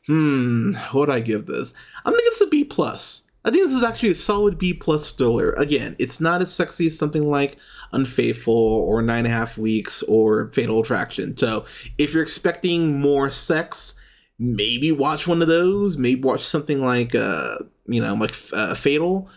Hmm, 0.06 0.74
what 0.92 1.08
I 1.08 1.20
give 1.20 1.46
this? 1.46 1.72
I'm 2.04 2.12
gonna 2.12 2.22
give 2.24 2.34
this 2.34 2.46
a 2.48 2.50
B 2.50 2.64
plus. 2.64 3.22
I 3.44 3.50
think 3.50 3.64
this 3.64 3.74
is 3.74 3.82
actually 3.82 4.10
a 4.10 4.14
solid 4.14 4.58
B 4.58 4.74
plus 4.74 5.12
thriller. 5.12 5.52
Again, 5.52 5.96
it's 5.98 6.20
not 6.20 6.42
as 6.42 6.52
sexy 6.52 6.88
as 6.88 6.98
something 6.98 7.30
like 7.30 7.56
Unfaithful 7.92 8.54
or 8.54 9.02
Nine 9.02 9.24
and 9.24 9.28
a 9.28 9.30
Half 9.30 9.56
Weeks 9.56 10.02
or 10.02 10.50
Fatale 10.52 10.80
Attraction. 10.80 11.36
So 11.36 11.64
if 11.96 12.12
you're 12.12 12.22
expecting 12.22 13.00
more 13.00 13.30
sex, 13.30 13.98
maybe 14.38 14.92
watch 14.92 15.26
one 15.26 15.42
of 15.42 15.48
those. 15.48 15.96
Maybe 15.96 16.20
watch 16.20 16.44
something 16.44 16.80
like, 16.82 17.14
uh, 17.14 17.56
you 17.86 18.00
know, 18.00 18.14
like 18.14 18.34
uh, 18.52 18.74
Fatal. 18.74 19.28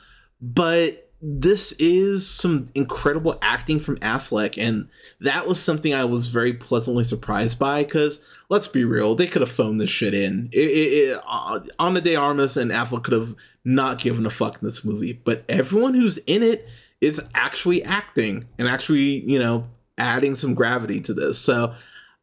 But 0.42 1.10
this 1.22 1.72
is 1.80 2.28
some 2.28 2.68
incredible 2.76 3.38
acting 3.42 3.80
from 3.80 3.98
Affleck, 4.00 4.58
and 4.58 4.90
that 5.22 5.48
was 5.48 5.58
something 5.62 5.94
I 5.94 6.04
was 6.04 6.28
very 6.28 6.52
pleasantly 6.52 7.06
surprised 7.06 7.58
by 7.58 7.86
because 7.86 8.22
let's 8.50 8.68
be 8.68 8.84
real, 8.84 9.16
they 9.16 9.28
could 9.28 9.42
have 9.42 9.52
phoned 9.52 9.80
this 9.80 9.90
shit 9.90 10.14
in. 10.14 10.50
It, 10.52 10.70
it, 10.70 10.94
it, 10.94 11.24
uh, 11.26 11.62
Ana 11.80 12.02
de 12.02 12.18
Armas 12.18 12.58
and 12.58 12.72
Affleck 12.72 13.04
could 13.04 13.14
have 13.14 13.36
not 13.66 14.00
given 14.00 14.26
a 14.26 14.30
fuck 14.30 14.62
in 14.62 14.68
this 14.68 14.84
movie, 14.84 15.14
but 15.14 15.46
everyone 15.48 15.94
who's 15.94 16.18
in 16.20 16.44
it 16.44 16.68
is 17.02 17.22
actually 17.34 17.84
acting 17.84 18.48
and 18.58 18.68
actually, 18.68 19.22
you 19.30 19.40
know, 19.40 19.68
adding 19.98 20.36
some 20.36 20.54
gravity 20.54 21.00
to 21.02 21.14
this. 21.14 21.40
So, 21.40 21.76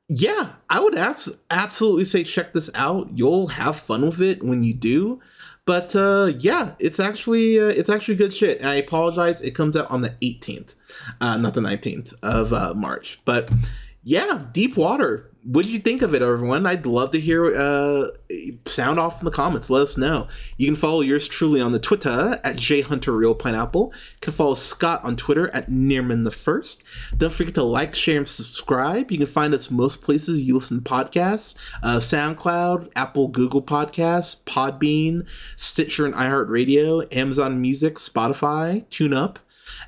yeah, 0.08 0.54
I 0.68 0.80
would 0.80 0.96
abs- 0.96 1.36
absolutely 1.50 2.04
say 2.04 2.24
check 2.24 2.52
this 2.52 2.70
out. 2.74 3.10
You'll 3.14 3.48
have 3.48 3.76
fun 3.76 4.06
with 4.06 4.20
it 4.20 4.42
when 4.42 4.62
you 4.62 4.74
do. 4.74 5.20
But 5.66 5.94
uh, 5.94 6.32
yeah, 6.38 6.72
it's 6.78 6.98
actually 6.98 7.60
uh, 7.60 7.66
it's 7.66 7.90
actually 7.90 8.16
good 8.16 8.34
shit. 8.34 8.58
And 8.58 8.68
I 8.68 8.74
apologize. 8.74 9.40
It 9.40 9.52
comes 9.52 9.76
out 9.76 9.88
on 9.90 10.00
the 10.00 10.16
18th, 10.22 10.74
uh, 11.20 11.36
not 11.36 11.54
the 11.54 11.60
19th 11.60 12.12
of 12.22 12.52
uh, 12.52 12.74
March. 12.74 13.20
But 13.24 13.50
yeah, 14.02 14.44
Deep 14.52 14.76
Water 14.76 15.30
what 15.42 15.64
did 15.64 15.72
you 15.72 15.78
think 15.78 16.02
of 16.02 16.14
it, 16.14 16.22
everyone? 16.22 16.66
I'd 16.66 16.84
love 16.84 17.12
to 17.12 17.20
hear 17.20 17.46
uh, 17.56 18.08
sound 18.66 18.98
off 18.98 19.20
in 19.20 19.24
the 19.24 19.30
comments. 19.30 19.70
Let 19.70 19.82
us 19.82 19.96
know. 19.96 20.28
You 20.58 20.66
can 20.66 20.76
follow 20.76 21.00
yours 21.00 21.26
truly 21.28 21.60
on 21.60 21.72
the 21.72 21.78
Twitter 21.78 22.38
at 22.44 22.56
jhunterreelpineapple. 22.56 23.92
You 23.92 24.20
can 24.20 24.32
follow 24.34 24.54
Scott 24.54 25.02
on 25.02 25.16
Twitter 25.16 25.48
at 25.54 25.70
Nearman 25.70 26.24
the 26.24 26.30
First. 26.30 26.84
Don't 27.16 27.32
forget 27.32 27.54
to 27.54 27.62
like, 27.62 27.94
share, 27.94 28.18
and 28.18 28.28
subscribe. 28.28 29.10
You 29.10 29.18
can 29.18 29.26
find 29.26 29.54
us 29.54 29.70
most 29.70 30.02
places 30.02 30.42
you 30.42 30.54
listen 30.54 30.82
to 30.82 30.90
podcasts: 30.90 31.56
uh, 31.82 31.98
SoundCloud, 31.98 32.90
Apple, 32.94 33.28
Google 33.28 33.62
Podcasts, 33.62 34.42
Podbean, 34.44 35.26
Stitcher, 35.56 36.04
and 36.04 36.14
iHeartRadio, 36.14 37.08
Amazon 37.16 37.60
Music, 37.60 37.96
Spotify, 37.96 38.84
TuneUp 38.86 39.36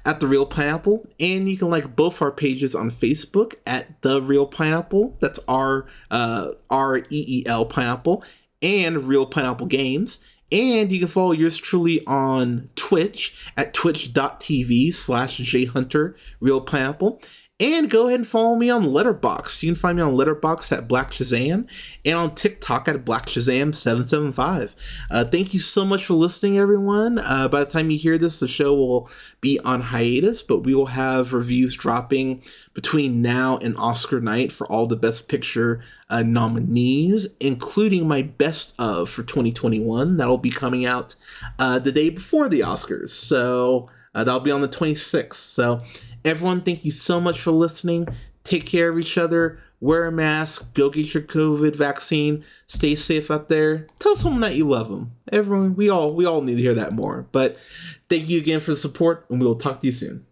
at 0.04 0.20
The 0.20 0.26
Reel 0.26 0.46
Pineapple. 0.46 1.06
And 1.18 1.48
you 1.48 1.56
can 1.56 1.70
like 1.70 1.96
both 1.96 2.20
our 2.22 2.30
pages 2.30 2.74
on 2.74 2.90
Facebook 2.90 3.54
at 3.66 4.00
The 4.02 4.20
Reel 4.20 4.46
Pineapple. 4.46 5.16
That's 5.20 5.40
R 5.48 5.86
uh, 6.10 6.52
R 6.70 6.98
E 6.98 7.04
E 7.10 7.44
L 7.46 7.66
Pineapple 7.66 8.22
and 8.60 9.08
Real 9.08 9.26
Pineapple 9.26 9.66
Games. 9.66 10.20
And 10.52 10.92
you 10.92 10.98
can 10.98 11.08
follow 11.08 11.32
yours 11.32 11.56
truly 11.56 12.06
on 12.06 12.68
Twitch 12.76 13.34
at 13.56 13.72
twitch.tv 13.72 14.94
slash 14.94 15.38
jhunter 15.38 16.14
reel 16.40 16.60
pineapple. 16.60 17.22
And 17.62 17.88
go 17.88 18.08
ahead 18.08 18.18
and 18.18 18.26
follow 18.26 18.56
me 18.56 18.70
on 18.70 18.86
Letterboxd. 18.86 19.62
You 19.62 19.70
can 19.70 19.80
find 19.80 19.96
me 19.96 20.02
on 20.02 20.14
Letterboxd 20.14 20.76
at 20.76 20.88
Black 20.88 21.12
Shazam 21.12 21.68
and 22.04 22.14
on 22.16 22.34
TikTok 22.34 22.88
at 22.88 23.04
Black 23.04 23.26
Shazam775. 23.26 24.74
Uh, 25.08 25.24
thank 25.26 25.54
you 25.54 25.60
so 25.60 25.84
much 25.84 26.04
for 26.04 26.14
listening, 26.14 26.58
everyone. 26.58 27.20
Uh, 27.20 27.46
by 27.46 27.60
the 27.60 27.70
time 27.70 27.92
you 27.92 27.98
hear 28.00 28.18
this, 28.18 28.40
the 28.40 28.48
show 28.48 28.74
will 28.74 29.08
be 29.40 29.60
on 29.60 29.80
hiatus, 29.80 30.42
but 30.42 30.64
we 30.64 30.74
will 30.74 30.86
have 30.86 31.32
reviews 31.32 31.76
dropping 31.76 32.42
between 32.74 33.22
now 33.22 33.58
and 33.58 33.76
Oscar 33.76 34.20
night 34.20 34.50
for 34.50 34.66
all 34.66 34.88
the 34.88 34.96
Best 34.96 35.28
Picture 35.28 35.84
uh, 36.10 36.24
nominees, 36.24 37.28
including 37.38 38.08
my 38.08 38.22
best 38.22 38.74
of 38.76 39.08
for 39.08 39.22
2021. 39.22 40.16
That'll 40.16 40.36
be 40.36 40.50
coming 40.50 40.84
out 40.84 41.14
uh, 41.60 41.78
the 41.78 41.92
day 41.92 42.10
before 42.10 42.48
the 42.48 42.58
Oscars. 42.58 43.10
So 43.10 43.88
uh, 44.14 44.24
that'll 44.24 44.40
be 44.40 44.50
on 44.50 44.62
the 44.62 44.68
26th. 44.68 45.34
So 45.34 45.80
Everyone, 46.24 46.60
thank 46.60 46.84
you 46.84 46.90
so 46.90 47.20
much 47.20 47.40
for 47.40 47.50
listening. 47.50 48.08
Take 48.44 48.66
care 48.66 48.90
of 48.90 48.98
each 48.98 49.18
other. 49.18 49.60
Wear 49.80 50.06
a 50.06 50.12
mask. 50.12 50.74
Go 50.74 50.90
get 50.90 51.12
your 51.12 51.24
COVID 51.24 51.74
vaccine. 51.74 52.44
Stay 52.68 52.94
safe 52.94 53.30
out 53.30 53.48
there. 53.48 53.88
Tell 53.98 54.14
someone 54.14 54.40
that 54.42 54.54
you 54.54 54.68
love 54.68 54.88
them. 54.88 55.12
Everyone, 55.32 55.74
we 55.74 55.88
all 55.88 56.14
we 56.14 56.24
all 56.24 56.40
need 56.40 56.56
to 56.56 56.62
hear 56.62 56.74
that 56.74 56.92
more. 56.92 57.26
But 57.32 57.58
thank 58.08 58.28
you 58.28 58.38
again 58.38 58.60
for 58.60 58.70
the 58.70 58.76
support, 58.76 59.26
and 59.28 59.40
we 59.40 59.46
will 59.46 59.56
talk 59.56 59.80
to 59.80 59.86
you 59.86 59.92
soon. 59.92 60.24